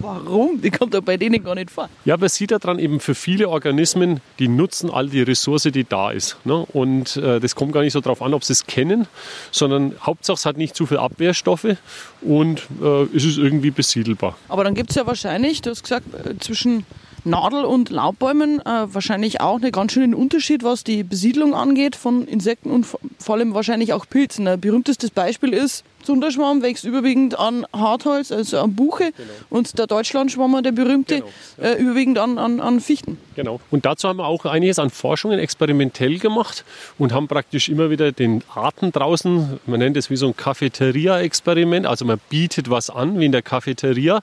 Warum? 0.00 0.60
Die 0.60 0.70
kommt 0.70 0.92
doch 0.92 1.02
bei 1.02 1.16
denen 1.16 1.42
gar 1.42 1.54
nicht 1.54 1.70
vor. 1.70 1.88
Ja, 2.04 2.16
man 2.16 2.28
sieht 2.28 2.50
daran 2.50 2.78
eben 2.78 3.00
für 3.00 3.14
viele 3.14 3.48
Organismen, 3.48 4.20
die 4.38 4.48
nutzen 4.48 4.90
all 4.90 5.08
die 5.08 5.22
Ressource, 5.22 5.62
die 5.62 5.84
da 5.84 6.10
ist. 6.10 6.36
Ne? 6.44 6.66
Und 6.72 7.16
äh, 7.16 7.40
das 7.40 7.54
kommt 7.54 7.72
gar 7.72 7.82
nicht 7.82 7.92
so 7.92 8.00
darauf 8.00 8.20
an, 8.20 8.34
ob 8.34 8.44
sie 8.44 8.52
es 8.52 8.66
kennen, 8.66 9.06
sondern 9.50 9.94
Hauptsache 10.02 10.34
es 10.34 10.46
hat 10.46 10.56
nicht 10.56 10.74
zu 10.74 10.86
viel 10.86 10.98
Abwehrstoffe 10.98 11.76
und 12.20 12.66
äh, 12.82 13.04
es 13.16 13.24
ist 13.24 13.38
irgendwie 13.38 13.70
besiedelbar. 13.70 14.36
Aber 14.48 14.64
dann 14.64 14.74
gibt 14.74 14.90
es 14.90 14.96
ja 14.96 15.06
wahrscheinlich, 15.06 15.62
du 15.62 15.70
hast 15.70 15.82
gesagt, 15.82 16.06
äh, 16.12 16.38
zwischen 16.38 16.84
Nadel- 17.24 17.64
und 17.64 17.90
Laubbäumen 17.90 18.60
äh, 18.60 18.94
wahrscheinlich 18.94 19.40
auch 19.40 19.56
einen 19.56 19.72
ganz 19.72 19.92
schönen 19.92 20.14
Unterschied, 20.14 20.62
was 20.62 20.84
die 20.84 21.02
Besiedlung 21.02 21.54
angeht 21.54 21.96
von 21.96 22.26
Insekten 22.26 22.70
und 22.70 22.86
vor 22.86 23.34
allem 23.34 23.54
wahrscheinlich 23.54 23.92
auch 23.92 24.06
Pilzen. 24.08 24.46
Ein 24.46 24.60
berühmtestes 24.60 25.10
Beispiel 25.10 25.52
ist 25.52 25.84
Zunderschwamm 26.04 26.62
wächst 26.62 26.84
überwiegend 26.84 27.38
an 27.38 27.66
Hartholz, 27.72 28.30
also 28.30 28.60
an 28.60 28.74
Buche. 28.74 29.12
Genau. 29.16 29.30
Und 29.50 29.78
der 29.78 29.86
Deutschlandschwammer, 29.86 30.62
der 30.62 30.72
berühmte, 30.72 31.16
genau, 31.16 31.28
ja. 31.60 31.64
äh, 31.70 31.74
überwiegend 31.74 32.18
an, 32.18 32.38
an, 32.38 32.60
an 32.60 32.80
Fichten. 32.80 33.18
Genau. 33.34 33.60
Und 33.70 33.84
dazu 33.84 34.08
haben 34.08 34.18
wir 34.18 34.26
auch 34.26 34.44
einiges 34.44 34.78
an 34.78 34.90
Forschungen 34.90 35.38
experimentell 35.38 36.18
gemacht 36.18 36.64
und 36.98 37.12
haben 37.12 37.28
praktisch 37.28 37.68
immer 37.68 37.90
wieder 37.90 38.12
den 38.12 38.42
Arten 38.54 38.92
draußen, 38.92 39.60
man 39.66 39.78
nennt 39.80 39.96
es 39.96 40.10
wie 40.10 40.16
so 40.16 40.28
ein 40.28 40.36
Cafeteria-Experiment, 40.36 41.86
also 41.86 42.04
man 42.04 42.20
bietet 42.28 42.70
was 42.70 42.90
an, 42.90 43.18
wie 43.18 43.26
in 43.26 43.32
der 43.32 43.42
Cafeteria 43.42 44.20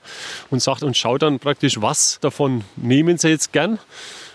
und 0.50 0.62
sagt 0.62 0.82
und 0.82 0.96
schaut 0.96 1.22
dann 1.22 1.38
praktisch, 1.38 1.80
was 1.80 2.18
davon 2.20 2.64
nehmen 2.76 3.18
sie 3.18 3.28
jetzt 3.28 3.52
gern. 3.52 3.78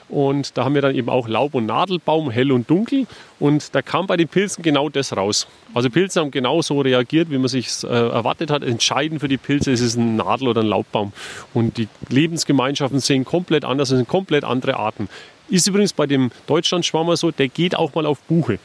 Und 0.09 0.57
da 0.57 0.63
haben 0.63 0.73
wir 0.73 0.81
dann 0.81 0.95
eben 0.95 1.09
auch 1.09 1.27
Laub- 1.27 1.53
und 1.53 1.65
Nadelbaum, 1.65 2.31
hell 2.31 2.51
und 2.51 2.69
dunkel. 2.69 3.07
Und 3.39 3.75
da 3.75 3.81
kam 3.81 4.07
bei 4.07 4.15
den 4.15 4.27
Pilzen 4.27 4.63
genau 4.63 4.89
das 4.89 5.15
raus. 5.15 5.47
Also 5.73 5.89
Pilze 5.89 6.21
haben 6.21 6.31
genauso 6.31 6.79
reagiert, 6.79 7.29
wie 7.29 7.37
man 7.37 7.49
sich 7.49 7.83
äh, 7.83 7.87
erwartet 7.87 8.49
hat. 8.49 8.63
Entscheidend 8.63 9.19
für 9.19 9.27
die 9.27 9.37
Pilze 9.37 9.71
ist 9.71 9.81
es 9.81 9.95
ein 9.95 10.15
Nadel- 10.15 10.47
oder 10.47 10.61
ein 10.61 10.67
Laubbaum. 10.67 11.11
Und 11.53 11.77
die 11.77 11.89
Lebensgemeinschaften 12.09 12.99
sehen 12.99 13.25
komplett 13.25 13.65
anders, 13.65 13.91
es 13.91 13.97
sind 13.97 14.07
komplett 14.07 14.43
andere 14.45 14.77
Arten. 14.77 15.09
Ist 15.49 15.67
übrigens 15.67 15.93
bei 15.93 16.07
dem 16.07 16.31
Deutschlandschwammer 16.45 17.17
so, 17.17 17.31
der 17.31 17.49
geht 17.49 17.75
auch 17.75 17.93
mal 17.93 18.05
auf 18.05 18.19
Buche. 18.21 18.59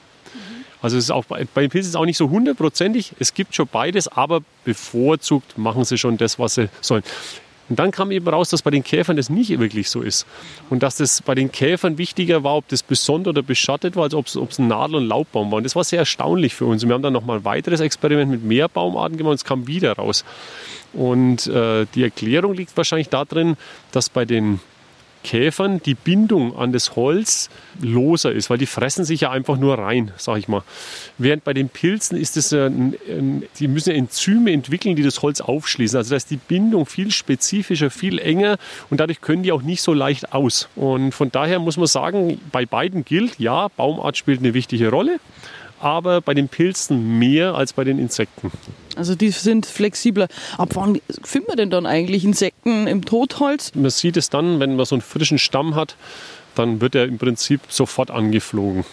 Also 0.81 0.97
es 0.97 1.05
ist 1.05 1.11
auch 1.11 1.25
bei, 1.25 1.47
bei 1.55 1.63
den 1.63 1.71
Pilzen 1.71 1.91
ist 1.91 1.97
auch 1.97 2.05
nicht 2.05 2.17
so 2.17 2.29
hundertprozentig. 2.29 3.13
Es 3.21 3.35
gibt 3.35 3.55
schon 3.55 3.69
beides, 3.71 4.09
aber 4.09 4.41
bevorzugt 4.65 5.57
machen 5.57 5.85
sie 5.85 5.97
schon 5.97 6.19
das, 6.19 6.41
was 6.41 6.57
sie 6.57 6.69
sollen. 6.81 7.05
Und 7.73 7.79
dann 7.79 7.91
kam 7.91 8.11
eben 8.11 8.29
raus, 8.29 8.51
dass 8.51 8.61
bei 8.61 8.71
den 8.71 8.85
Käfern 8.85 9.17
das 9.17 9.31
nicht 9.31 9.59
wirklich 9.59 9.89
so 9.89 10.03
ist. 10.03 10.27
Und 10.69 10.83
dass 10.83 10.97
das 10.97 11.23
bei 11.23 11.35
den 11.35 11.51
Käfern 11.51 11.97
wichtiger 11.97 12.45
war, 12.45 12.57
ob 12.57 12.69
das 12.69 12.83
besonders 12.83 13.31
oder 13.31 13.43
beschattet 13.43 13.97
war, 13.97 14.03
als 14.03 14.13
ob 14.13 14.27
es 14.27 14.59
ein 14.59 14.69
Nadel- 14.69 14.97
und 14.97 15.07
Laubbaum 15.07 15.51
war. 15.51 15.57
Und 15.57 15.65
das 15.65 15.75
war 15.75 15.83
sehr 15.83 16.01
erstaunlich 16.01 16.55
für 16.55 16.67
uns. 16.67 16.83
Und 16.83 16.91
wir 16.91 16.95
haben 16.95 17.03
dann 17.03 17.15
nochmal 17.15 17.39
ein 17.39 17.47
weiteres 17.47 17.81
Experiment 17.81 18.31
mit 18.31 18.45
mehr 18.45 18.69
Baumarten 18.69 19.17
gemacht 19.17 19.31
und 19.31 19.37
es 19.37 19.47
kam 19.47 19.67
wieder 19.67 19.95
raus. 19.95 20.23
Und 20.93 21.47
äh, 21.47 21.87
die 21.95 22.03
Erklärung 22.03 22.53
liegt 22.53 22.77
wahrscheinlich 22.77 23.09
darin, 23.09 23.57
dass 23.91 24.11
bei 24.11 24.27
den 24.27 24.61
Käfern 25.23 25.81
die 25.83 25.95
Bindung 25.95 26.57
an 26.57 26.73
das 26.73 26.97
Holz 26.97 27.51
loser 27.81 28.33
ist, 28.33 28.51
weil 28.51 28.59
die 28.59 28.67
fressen 28.67 29.05
sich 29.05 29.23
ja 29.23 29.31
einfach 29.31 29.57
nur 29.57 29.79
rein, 29.79 30.13
sag 30.17 30.39
ich 30.39 30.49
mal. 30.49 30.63
Während 31.19 31.45
bei 31.45 31.55
den 31.55 31.69
Pilzen 31.69 32.19
ist 32.19 32.37
es, 32.37 32.51
die 32.51 33.69
müssen 33.69 33.95
Enzyme 33.95 34.53
entwickeln, 34.53 34.97
die 34.97 35.03
das 35.03 35.23
Holz 35.23 35.41
aufschließen. 35.41 35.97
Also 35.97 36.11
da 36.11 36.17
ist 36.17 36.31
die 36.31 36.37
Bindung 36.37 36.87
viel 36.87 37.11
spezifischer, 37.11 37.91
viel 37.91 38.19
enger 38.19 38.59
und 38.91 39.01
dadurch 39.01 39.21
können 39.21 39.43
die 39.43 39.53
auch 39.53 39.63
nicht 39.63 39.83
so 39.83 39.93
leicht 39.93 40.33
aus. 40.33 40.69
Und 40.77 41.13
von 41.13 41.31
daher 41.31 41.59
muss 41.59 41.77
man 41.77 41.87
sagen, 41.87 42.41
bei 42.51 42.67
beiden 42.67 43.05
gilt, 43.05 43.39
ja, 43.39 43.69
Baumart 43.69 44.17
spielt 44.17 44.41
eine 44.41 44.55
wichtige 44.55 44.91
Rolle, 44.91 45.21
aber 45.81 46.21
bei 46.21 46.35
den 46.35 46.49
Pilzen 46.49 47.19
mehr 47.19 47.55
als 47.55 47.73
bei 47.73 47.85
den 47.85 47.99
Insekten. 47.99 48.51
Also 48.97 49.15
die 49.15 49.31
sind 49.31 49.67
flexibler. 49.67 50.29
Ab 50.59 50.71
wann 50.75 51.01
findet 51.23 51.49
man 51.49 51.57
denn 51.57 51.71
dann 51.71 51.87
eigentlich 51.87 52.25
Insekten 52.25 52.87
im 52.87 53.05
Totholz? 53.05 53.73
Man 53.75 53.91
sieht 53.91 54.17
es 54.17 54.31
dann, 54.31 54.61
wenn 54.61 54.77
man 54.77 54.87
so 54.87 54.95
einen 54.95 55.03
frischen 55.03 55.39
Stamm 55.39 55.75
hat, 55.75 55.97
dann 56.55 56.81
wird 56.81 56.95
er 56.95 57.05
im 57.05 57.19
Prinzip 57.19 57.61
sofort 57.69 58.11
angeflogen, 58.11 58.85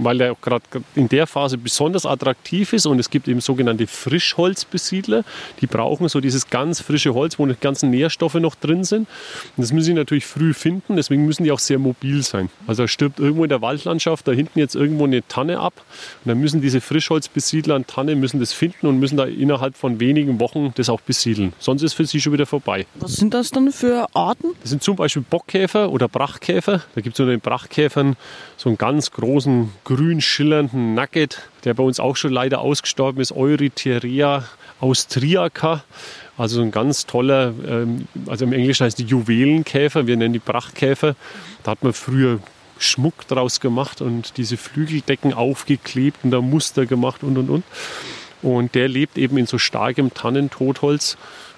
weil 0.00 0.20
er 0.20 0.32
auch 0.32 0.40
gerade 0.40 0.64
in 0.94 1.08
der 1.08 1.26
Phase 1.26 1.58
besonders 1.58 2.06
attraktiv 2.06 2.72
ist 2.72 2.86
und 2.86 2.98
es 2.98 3.10
gibt 3.10 3.28
eben 3.28 3.40
sogenannte 3.40 3.86
Frischholzbesiedler, 3.86 5.24
die 5.60 5.66
brauchen 5.66 6.08
so 6.08 6.20
dieses 6.20 6.50
ganz 6.50 6.80
frische 6.80 7.14
Holz, 7.14 7.38
wo 7.38 7.46
die 7.46 7.54
ganzen 7.60 7.90
Nährstoffe 7.90 8.34
noch 8.34 8.54
drin 8.54 8.84
sind. 8.84 9.08
Und 9.56 9.62
das 9.62 9.72
müssen 9.72 9.86
sie 9.86 9.94
natürlich 9.94 10.26
früh 10.26 10.54
finden, 10.54 10.96
deswegen 10.96 11.24
müssen 11.26 11.44
die 11.44 11.52
auch 11.52 11.58
sehr 11.58 11.78
mobil 11.78 12.22
sein. 12.22 12.50
Also 12.66 12.86
stirbt 12.86 13.20
irgendwo 13.20 13.44
in 13.44 13.50
der 13.50 13.62
Waldlandschaft 13.62 14.28
da 14.28 14.32
hinten 14.32 14.58
jetzt 14.58 14.74
irgendwo 14.74 15.04
eine 15.04 15.26
Tanne 15.26 15.60
ab 15.60 15.74
und 16.24 16.28
dann 16.28 16.38
müssen 16.38 16.60
diese 16.60 16.80
Frischholzbesiedler 16.80 17.74
an 17.74 17.86
Tanne 17.86 18.14
müssen 18.16 18.40
das 18.40 18.52
finden 18.52 18.86
und 18.86 18.98
müssen 18.98 19.16
da 19.16 19.24
innerhalb 19.24 19.76
von 19.76 20.00
wenigen 20.00 20.40
Wochen 20.40 20.72
das 20.76 20.88
auch 20.88 21.00
besiedeln. 21.00 21.52
Sonst 21.58 21.82
ist 21.82 21.94
für 21.94 22.06
sie 22.06 22.20
schon 22.20 22.32
wieder 22.32 22.46
vorbei. 22.46 22.86
Was 22.96 23.14
sind 23.14 23.34
das 23.34 23.50
dann 23.50 23.72
für 23.72 24.06
Arten? 24.14 24.48
Das 24.60 24.70
sind 24.70 24.82
zum 24.82 24.96
Beispiel 24.96 25.24
Bockkäfer 25.28 25.90
oder 25.90 26.08
Brachkäfer. 26.08 26.82
Da 26.94 27.00
gibt 27.08 27.16
es 27.16 27.20
unter 27.20 27.32
den 27.32 27.40
Brachkäfern 27.40 28.16
so 28.58 28.68
einen 28.68 28.76
ganz 28.76 29.12
großen 29.12 29.72
grün 29.84 30.20
schillernden 30.20 30.92
Nugget, 30.92 31.40
der 31.64 31.72
bei 31.72 31.82
uns 31.82 32.00
auch 32.00 32.16
schon 32.16 32.32
leider 32.32 32.60
ausgestorben 32.60 33.22
ist, 33.22 33.32
Eurytheria 33.32 34.44
austriaca. 34.78 35.84
Also 36.36 36.60
ein 36.60 36.70
ganz 36.70 37.06
toller, 37.06 37.54
ähm, 37.66 38.08
also 38.26 38.44
im 38.44 38.52
Englischen 38.52 38.84
heißt 38.84 38.98
die 38.98 39.04
Juwelenkäfer, 39.04 40.06
wir 40.06 40.18
nennen 40.18 40.34
die 40.34 40.38
Brachkäfer. 40.38 41.16
Da 41.62 41.70
hat 41.70 41.82
man 41.82 41.94
früher 41.94 42.40
Schmuck 42.78 43.26
draus 43.26 43.60
gemacht 43.60 44.02
und 44.02 44.36
diese 44.36 44.58
Flügeldecken 44.58 45.32
aufgeklebt 45.32 46.18
und 46.24 46.30
da 46.30 46.42
Muster 46.42 46.84
gemacht 46.84 47.22
und 47.22 47.38
und 47.38 47.48
und. 47.48 47.64
Und 48.42 48.74
der 48.74 48.86
lebt 48.86 49.16
eben 49.16 49.38
in 49.38 49.46
so 49.46 49.56
starkem 49.56 50.12
Tannentotholz 50.12 51.16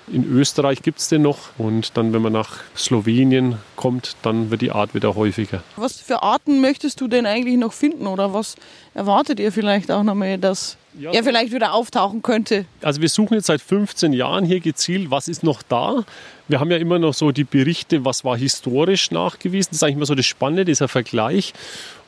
in 0.08 0.24
Österreich 0.24 0.82
gibt 0.82 0.98
es 0.98 1.08
den 1.08 1.22
noch 1.22 1.50
und 1.58 1.96
dann, 1.96 2.12
wenn 2.12 2.22
man 2.22 2.32
nach 2.32 2.58
Slowenien 2.76 3.58
kommt, 3.76 4.16
dann 4.22 4.50
wird 4.50 4.62
die 4.62 4.72
Art 4.72 4.94
wieder 4.94 5.14
häufiger. 5.14 5.62
Was 5.76 6.00
für 6.00 6.22
Arten 6.22 6.60
möchtest 6.60 7.00
du 7.00 7.08
denn 7.08 7.26
eigentlich 7.26 7.56
noch 7.56 7.72
finden 7.72 8.06
oder 8.06 8.34
was 8.34 8.56
erwartet 8.94 9.38
ihr 9.38 9.52
vielleicht 9.52 9.90
auch 9.90 10.02
nochmal, 10.02 10.38
dass 10.38 10.76
ja, 10.98 11.12
er 11.12 11.22
vielleicht 11.22 11.52
wieder 11.52 11.72
auftauchen 11.72 12.22
könnte? 12.22 12.64
Also 12.82 13.00
wir 13.00 13.08
suchen 13.08 13.34
jetzt 13.34 13.46
seit 13.46 13.60
15 13.60 14.12
Jahren 14.12 14.44
hier 14.44 14.60
gezielt, 14.60 15.10
was 15.10 15.28
ist 15.28 15.42
noch 15.42 15.62
da. 15.62 16.04
Wir 16.48 16.58
haben 16.58 16.70
ja 16.70 16.78
immer 16.78 16.98
noch 16.98 17.14
so 17.14 17.30
die 17.30 17.44
Berichte, 17.44 18.04
was 18.04 18.24
war 18.24 18.36
historisch 18.36 19.12
nachgewiesen. 19.12 19.68
Das 19.70 19.76
ist 19.76 19.82
eigentlich 19.84 19.96
immer 19.96 20.06
so 20.06 20.16
das 20.16 20.26
Spannende, 20.26 20.64
dieser 20.64 20.88
Vergleich. 20.88 21.52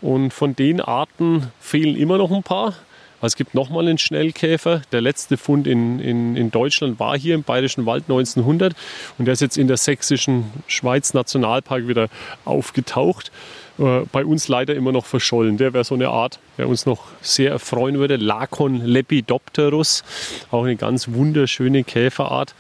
Und 0.01 0.33
von 0.33 0.57
den 0.57 0.81
Arten 0.81 1.53
fehlen 1.61 1.95
immer 1.97 2.19
noch 2.19 2.33
ein 2.33 2.43
paar. 2.43 2.75
Also 3.23 3.35
es 3.35 3.37
gibt 3.37 3.55
nochmal 3.55 3.87
einen 3.87 3.99
Schnellkäfer. 3.99 4.83
Der 4.91 5.01
letzte 5.01 5.37
Fund 5.37 5.69
in, 5.69 6.01
in, 6.01 6.35
in 6.37 6.51
Deutschland 6.51 6.99
war 6.99 7.17
hier 7.17 7.37
im 7.37 7.45
Bayerischen 7.45 7.87
Wald 7.87 8.05
1900 8.09 8.75
und 9.17 9.27
der 9.27 9.33
ist 9.35 9.41
jetzt 9.41 9.57
in 9.57 9.69
der 9.69 9.77
sächsischen 9.77 10.51
Schweiz 10.67 11.15
Nationalpark 11.15 11.87
wieder 11.87 12.09
aufgetaucht. 12.45 13.31
Äh, 13.79 14.01
bei 14.11 14.25
uns 14.25 14.49
leider 14.49 14.75
immer 14.75 14.91
noch 14.91 15.07
verschollen. 15.07 15.57
Der 15.57 15.73
wäre 15.73 15.85
so 15.85 15.95
eine 15.95 16.09
Art, 16.09 16.41
der 16.59 16.69
uns 16.69 16.85
noch 16.85 17.05
sehr 17.21 17.53
erfreuen 17.53 17.97
würde. 17.97 18.17
Lacon 18.17 18.85
lepidopterus, 18.85 20.03
auch 20.51 20.65
eine 20.65 20.75
ganz 20.75 21.13
wunderschöne 21.13 21.85
Käferart. 21.85 22.57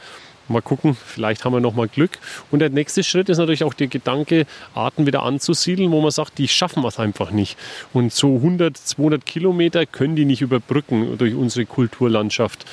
Mal 0.48 0.62
gucken, 0.62 0.96
vielleicht 0.96 1.44
haben 1.44 1.52
wir 1.52 1.60
noch 1.60 1.74
mal 1.74 1.88
Glück. 1.88 2.18
Und 2.50 2.58
der 2.58 2.70
nächste 2.70 3.02
Schritt 3.02 3.28
ist 3.28 3.38
natürlich 3.38 3.64
auch 3.64 3.74
der 3.74 3.86
Gedanke, 3.86 4.46
Arten 4.74 5.06
wieder 5.06 5.22
anzusiedeln, 5.22 5.90
wo 5.92 6.00
man 6.00 6.10
sagt, 6.10 6.38
die 6.38 6.48
schaffen 6.48 6.84
es 6.84 6.98
einfach 6.98 7.30
nicht. 7.30 7.56
Und 7.92 8.12
so 8.12 8.36
100, 8.36 8.76
200 8.76 9.24
Kilometer 9.24 9.86
können 9.86 10.16
die 10.16 10.24
nicht 10.24 10.42
überbrücken 10.42 11.16
durch 11.18 11.34
unsere 11.34 11.66
Kulturlandschaft. 11.66 12.66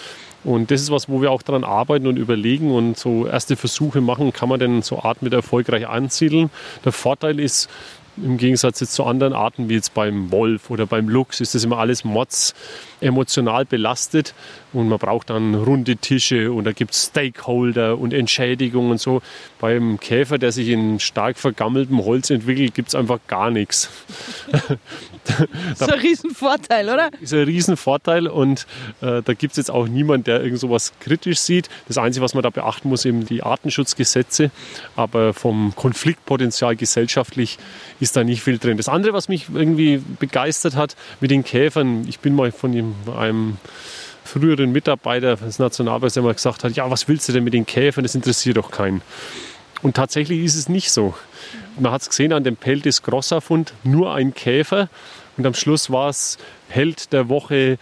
Und 0.43 0.71
das 0.71 0.81
ist 0.81 0.89
was, 0.89 1.09
wo 1.09 1.21
wir 1.21 1.31
auch 1.31 1.41
daran 1.41 1.63
arbeiten 1.63 2.07
und 2.07 2.17
überlegen 2.17 2.71
und 2.71 2.97
so 2.97 3.27
erste 3.27 3.55
Versuche 3.57 3.99
machen, 3.99 4.31
kann 4.31 4.47
man 4.49 4.59
denn 4.59 4.81
so 4.81 5.03
Arten 5.03 5.25
wieder 5.25 5.37
erfolgreich 5.37 5.87
ansiedeln. 5.87 6.49
Der 6.85 6.93
Vorteil 6.93 7.39
ist, 7.39 7.69
Im 8.17 8.37
Gegensatz 8.37 8.79
jetzt 8.81 8.93
zu 8.93 9.05
anderen 9.05 9.33
Arten 9.33 9.69
wie 9.69 9.75
jetzt 9.75 9.93
beim 9.93 10.31
Wolf 10.31 10.69
oder 10.69 10.85
beim 10.85 11.07
Luchs 11.07 11.39
ist 11.39 11.55
das 11.55 11.63
immer 11.63 11.77
alles 11.77 12.03
Mods 12.03 12.53
emotional 13.01 13.65
belastet 13.65 14.33
und 14.73 14.87
man 14.87 14.99
braucht 14.99 15.29
dann 15.29 15.55
runde 15.55 15.97
Tische 15.97 16.51
und 16.51 16.65
da 16.65 16.71
gibt 16.71 16.91
es 16.91 17.05
Stakeholder 17.05 17.97
und 17.97 18.13
Entschädigung 18.13 18.91
und 18.91 18.99
so. 18.99 19.21
Beim 19.59 19.99
Käfer, 19.99 20.37
der 20.37 20.51
sich 20.51 20.69
in 20.69 20.99
stark 20.99 21.37
vergammeltem 21.37 22.03
Holz 22.05 22.29
entwickelt, 22.29 22.75
gibt 22.75 22.89
es 22.89 22.95
einfach 22.95 23.19
gar 23.27 23.49
nichts. 23.49 23.89
das 25.23 25.81
ist 25.81 25.93
ein 25.93 25.99
Riesenvorteil, 25.99 26.89
oder? 26.89 27.09
Ist 27.19 27.33
ein 27.33 27.43
Riesenvorteil 27.43 28.27
und 28.27 28.67
äh, 29.01 29.21
da 29.23 29.33
gibt 29.33 29.51
es 29.51 29.57
jetzt 29.57 29.71
auch 29.71 29.87
niemand, 29.87 30.27
der 30.27 30.43
irgend 30.43 30.59
sowas 30.59 30.93
kritisch 30.99 31.39
sieht. 31.39 31.69
Das 31.87 31.97
Einzige, 31.97 32.23
was 32.23 32.33
man 32.33 32.43
da 32.43 32.49
beachten 32.49 32.89
muss, 32.89 33.05
eben 33.05 33.25
die 33.25 33.41
Artenschutzgesetze, 33.41 34.51
aber 34.95 35.33
vom 35.33 35.73
Konfliktpotenzial 35.75 36.75
gesellschaftlich 36.75 37.57
ist 37.99 38.15
da 38.15 38.23
nicht 38.23 38.43
viel 38.43 38.59
drin. 38.59 38.77
Das 38.77 38.89
andere, 38.89 39.13
was 39.13 39.29
mich 39.29 39.47
irgendwie 39.53 40.01
begeistert 40.19 40.75
hat 40.75 40.95
mit 41.21 41.31
den 41.31 41.43
Käfern, 41.43 42.07
ich 42.07 42.19
bin 42.19 42.35
mal 42.35 42.51
von 42.51 42.71
einem 43.15 43.57
früheren 44.23 44.71
Mitarbeiter 44.71 45.35
des 45.37 45.59
Nationalparks, 45.59 46.13
der 46.13 46.23
mal 46.23 46.33
gesagt 46.33 46.63
hat, 46.63 46.73
ja, 46.73 46.89
was 46.89 47.07
willst 47.07 47.27
du 47.27 47.33
denn 47.33 47.43
mit 47.43 47.53
den 47.53 47.65
Käfern, 47.65 48.03
das 48.03 48.15
interessiert 48.15 48.57
doch 48.57 48.71
keinen. 48.71 49.01
Und 49.81 49.95
tatsächlich 49.95 50.43
ist 50.43 50.55
es 50.55 50.69
nicht 50.69 50.91
so. 50.91 51.15
Man 51.79 51.91
hat 51.91 52.01
es 52.01 52.09
gesehen 52.09 52.33
an 52.33 52.43
dem 52.43 52.57
Peltis 52.57 53.01
Grosser-Fund, 53.01 53.73
nur 53.83 54.13
ein 54.13 54.33
Käfer. 54.33 54.89
Und 55.37 55.45
am 55.45 55.53
Schluss 55.53 55.89
war 55.89 56.09
es 56.09 56.37
Held 56.67 57.13
der 57.13 57.29
Woche, 57.29 57.79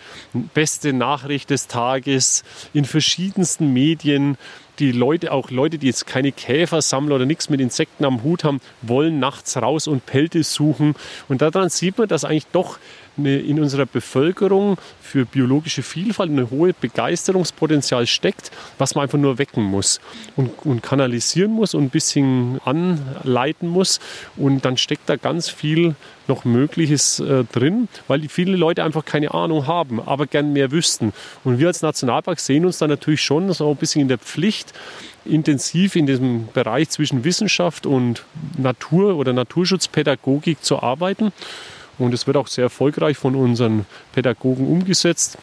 beste 0.54 0.94
Nachricht 0.94 1.50
des 1.50 1.68
Tages 1.68 2.44
in 2.74 2.86
verschiedensten 2.86 3.74
Medien. 3.74 4.38
Die 4.78 4.92
Leute, 4.92 5.32
auch 5.32 5.50
Leute, 5.50 5.80
die 5.80 5.88
jetzt 5.88 6.06
keine 6.06 6.32
Käfersammler 6.32 7.16
oder 7.16 7.26
nichts 7.26 7.50
mit 7.50 7.60
Insekten 7.60 8.06
am 8.06 8.22
Hut 8.22 8.44
haben, 8.44 8.62
wollen 8.84 9.20
nachts 9.20 9.58
raus 9.58 9.88
und 9.88 10.06
Peltis 10.06 10.54
suchen. 10.54 10.94
Und 11.28 11.42
daran 11.42 11.70
sieht 11.70 11.98
man, 11.98 12.08
dass 12.08 12.26
eigentlich 12.26 12.46
doch 12.52 12.78
eine, 13.18 13.38
in 13.38 13.60
unserer 13.60 13.86
Bevölkerung 13.86 14.78
für 15.02 15.26
biologische 15.26 15.84
Vielfalt 15.84 16.32
ein 16.32 16.50
hohes 16.50 16.76
Begeisterungspotenzial 16.80 18.08
steckt, 18.08 18.52
was 18.78 18.96
man 18.96 19.04
einfach 19.04 19.18
nur 19.18 19.38
wecken 19.38 19.64
muss 19.64 20.00
und, 20.36 20.52
und 20.66 20.84
kanalisieren 20.84 21.52
muss 21.52 21.74
und 21.74 21.84
ein 21.86 21.90
bisschen 21.90 22.60
anleiten 22.66 23.68
muss. 23.68 24.00
Und 24.36 24.66
dann 24.66 24.78
steckt 24.78 25.10
da 25.10 25.16
ganz 25.16 25.50
viel 25.50 25.96
noch 26.28 26.46
Mögliches 26.46 27.20
äh, 27.20 27.44
drin, 27.46 27.88
weil 28.08 28.28
viele 28.30 28.58
Leute 28.58 28.84
einfach 28.84 29.06
keine 29.06 29.34
Ahnung 29.34 29.68
haben, 29.68 30.02
aber 30.02 30.28
gern 30.28 30.54
mehr 30.54 30.72
wüssten. 30.72 31.14
Und 31.44 31.60
wir 31.60 31.68
als 31.68 31.82
Nationalpark 31.82 32.40
sehen 32.40 32.66
uns 32.66 32.78
da 32.78 32.88
natürlich 32.88 33.22
schon 33.22 33.52
so 33.54 33.70
ein 33.70 33.78
bisschen 33.78 34.02
in 34.02 34.08
der 34.08 34.18
Pflicht, 34.18 34.74
intensiv 35.26 35.96
in 35.96 36.06
diesem 36.06 36.48
Bereich 36.54 36.90
zwischen 36.90 37.24
Wissenschaft 37.24 37.86
und 37.86 38.24
Natur 38.58 39.16
oder 39.16 39.34
Naturschutzpädagogik 39.34 40.64
zu 40.64 40.82
arbeiten. 40.82 41.32
Und 41.98 42.14
es 42.14 42.28
wird 42.28 42.38
auch 42.38 42.48
sehr 42.48 42.66
erfolgreich 42.66 43.18
von 43.18 43.36
unseren 43.36 43.86
Pädagogen 44.14 44.68
umgesetzt. 44.68 45.38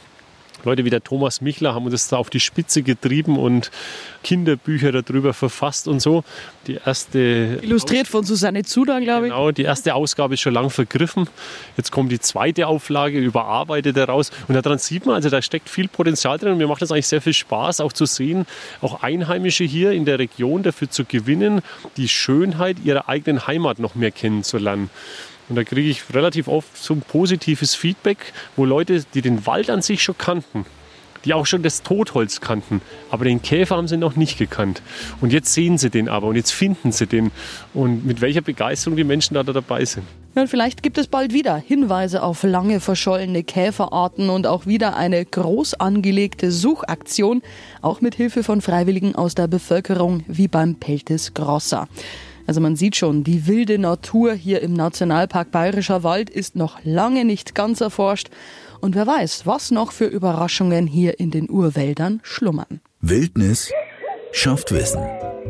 Leute 0.65 0.85
wie 0.85 0.91
der 0.91 1.03
Thomas 1.03 1.41
Michler 1.41 1.75
haben 1.75 1.87
uns 1.87 2.09
da 2.09 2.17
auf 2.17 2.31
die 2.31 2.41
Spitze 2.41 2.83
getrieben 2.83 3.39
und 3.39 3.71
Kinderbücher 4.23 4.93
darüber 4.93 5.35
verfasst 5.35 5.89
und 5.89 6.01
so. 6.01 6.25
Die 6.67 6.79
erste 6.85 7.59
illustriert 7.63 8.09
von 8.09 8.25
Susanne 8.25 8.65
Zuder, 8.65 9.01
glaube 9.01 9.27
ich. 9.27 9.33
Genau, 9.33 9.51
die 9.51 9.63
erste 9.63 9.95
Ausgabe 9.95 10.35
ist 10.35 10.41
schon 10.41 10.55
lang 10.55 10.71
vergriffen. 10.71 11.29
Jetzt 11.77 11.93
kommt 11.93 12.11
die 12.11 12.21
zweite 12.21 12.67
Auflage, 12.67 13.19
überarbeitet 13.19 13.97
daraus. 13.97 14.31
Und 14.49 14.55
daran 14.55 14.79
sieht 14.79 15.07
man, 15.07 15.17
also 15.17 15.29
da 15.29 15.43
steckt 15.43 15.69
viel 15.69 15.89
Potenzial 15.89 16.39
drin. 16.39 16.53
Und 16.53 16.59
mir 16.59 16.69
macht 16.69 16.83
das 16.83 16.91
eigentlich 16.91 17.09
sehr 17.09 17.21
viel 17.21 17.35
Spaß, 17.35 17.81
auch 17.81 17.93
zu 17.93 18.07
sehen, 18.07 18.47
auch 18.81 19.03
Einheimische 19.03 19.65
hier 19.65 19.93
in 19.93 20.05
der 20.05 20.19
Region 20.19 20.63
dafür 20.63 20.89
zu 20.89 21.05
gewinnen, 21.05 21.61
die 21.97 22.09
Schönheit 22.09 22.79
ihrer 22.83 23.09
eigenen 23.09 23.47
Heimat 23.47 23.79
noch 23.79 23.95
mehr 23.95 24.11
kennenzulernen. 24.11 24.89
Und 25.49 25.57
da 25.57 25.65
kriege 25.65 25.89
ich 25.89 26.03
relativ 26.15 26.49
oft 26.49 26.77
so 26.77 26.95
ein 26.95 27.03
positives 27.03 27.75
Feedback, 27.75 28.33
wo 28.57 28.65
Leute, 28.65 29.05
die 29.15 29.23
den 29.23 29.47
Wald 29.47 29.71
an 29.71 29.83
sich 29.83 30.03
schon 30.03 30.17
kannten, 30.17 30.65
die 31.25 31.35
auch 31.35 31.47
schon 31.47 31.63
das 31.63 31.83
Totholz 31.83 32.41
kannten, 32.41 32.81
aber 33.11 33.25
den 33.25 33.43
Käfer 33.43 33.77
haben 33.77 33.89
sie 33.89 33.97
noch 33.97 34.17
nicht 34.17 34.39
gekannt. 34.39 34.83
Und 35.21 35.33
jetzt 35.33 35.53
sehen 35.53 35.79
sie 35.79 35.91
den 35.91 36.09
aber 36.09 36.29
und 36.29 36.37
jetzt 36.37 36.53
finden 36.53 36.93
sie 36.93 37.07
den. 37.07 37.31
Und 37.73 38.05
mit 38.05 38.21
welcher 38.21 38.43
Begeisterung 38.43 38.97
die 38.97 39.05
Menschen 39.05 39.35
da, 39.35 39.43
da 39.43 39.53
dabei 39.53 39.85
sind. 39.85 40.07
Ja, 40.35 40.43
und 40.43 40.49
vielleicht 40.49 40.83
gibt 40.83 40.99
es 40.99 41.07
bald 41.07 41.33
wieder 41.33 41.57
Hinweise 41.57 42.23
auf 42.23 42.43
lange 42.43 42.81
verschollene 42.81 43.45
Käferarten 43.45 44.31
und 44.31 44.47
auch 44.47 44.67
wieder 44.67 44.97
eine 44.97 45.25
groß 45.25 45.75
angelegte 45.75 46.51
Suchaktion, 46.51 47.43
auch 47.83 48.01
mit 48.01 48.17
Hilfe 48.17 48.43
von 48.43 48.61
Freiwilligen 48.61 49.15
aus 49.15 49.35
der 49.35 49.47
Bevölkerung 49.47 50.25
wie 50.27 50.49
beim 50.49 50.75
Peltis 50.75 51.35
Grosser. 51.35 51.89
Also 52.47 52.61
man 52.61 52.77
sieht 52.77 52.97
schon, 52.97 53.25
die 53.25 53.47
wilde 53.47 53.79
Natur 53.79 54.35
hier 54.35 54.61
im 54.63 54.73
Nationalpark 54.75 55.51
Bayerischer 55.51 56.03
Wald 56.03 56.31
ist 56.31 56.57
noch 56.57 56.79
lange 56.85 57.25
nicht 57.25 57.55
ganz 57.55 57.81
erforscht. 57.81 58.29
Und 58.81 58.95
wer 58.95 59.07
weiß, 59.07 59.47
was 59.47 59.71
noch 59.71 59.93
für 59.93 60.05
Überraschungen 60.07 60.87
hier 60.87 61.19
in 61.19 61.31
den 61.31 61.49
Urwäldern 61.49 62.21
schlummern. 62.23 62.81
Wildnis 63.01 63.71
schafft 64.33 64.73
Wissen. 64.73 65.03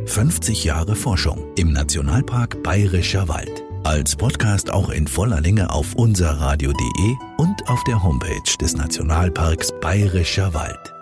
50 0.06 0.64
Jahre 0.64 0.94
Forschung 0.94 1.46
im 1.56 1.72
Nationalpark 1.72 2.62
Bayerischer 2.62 3.28
Wald. 3.28 3.64
Als 3.82 4.16
Podcast 4.16 4.70
auch 4.70 4.88
in 4.88 5.06
voller 5.06 5.40
Länge 5.40 5.70
auf 5.70 5.94
unserradio.de 5.94 7.16
und 7.38 7.68
auf 7.68 7.82
der 7.84 8.02
Homepage 8.02 8.56
des 8.60 8.76
Nationalparks 8.76 9.72
Bayerischer 9.80 10.54
Wald. 10.54 10.93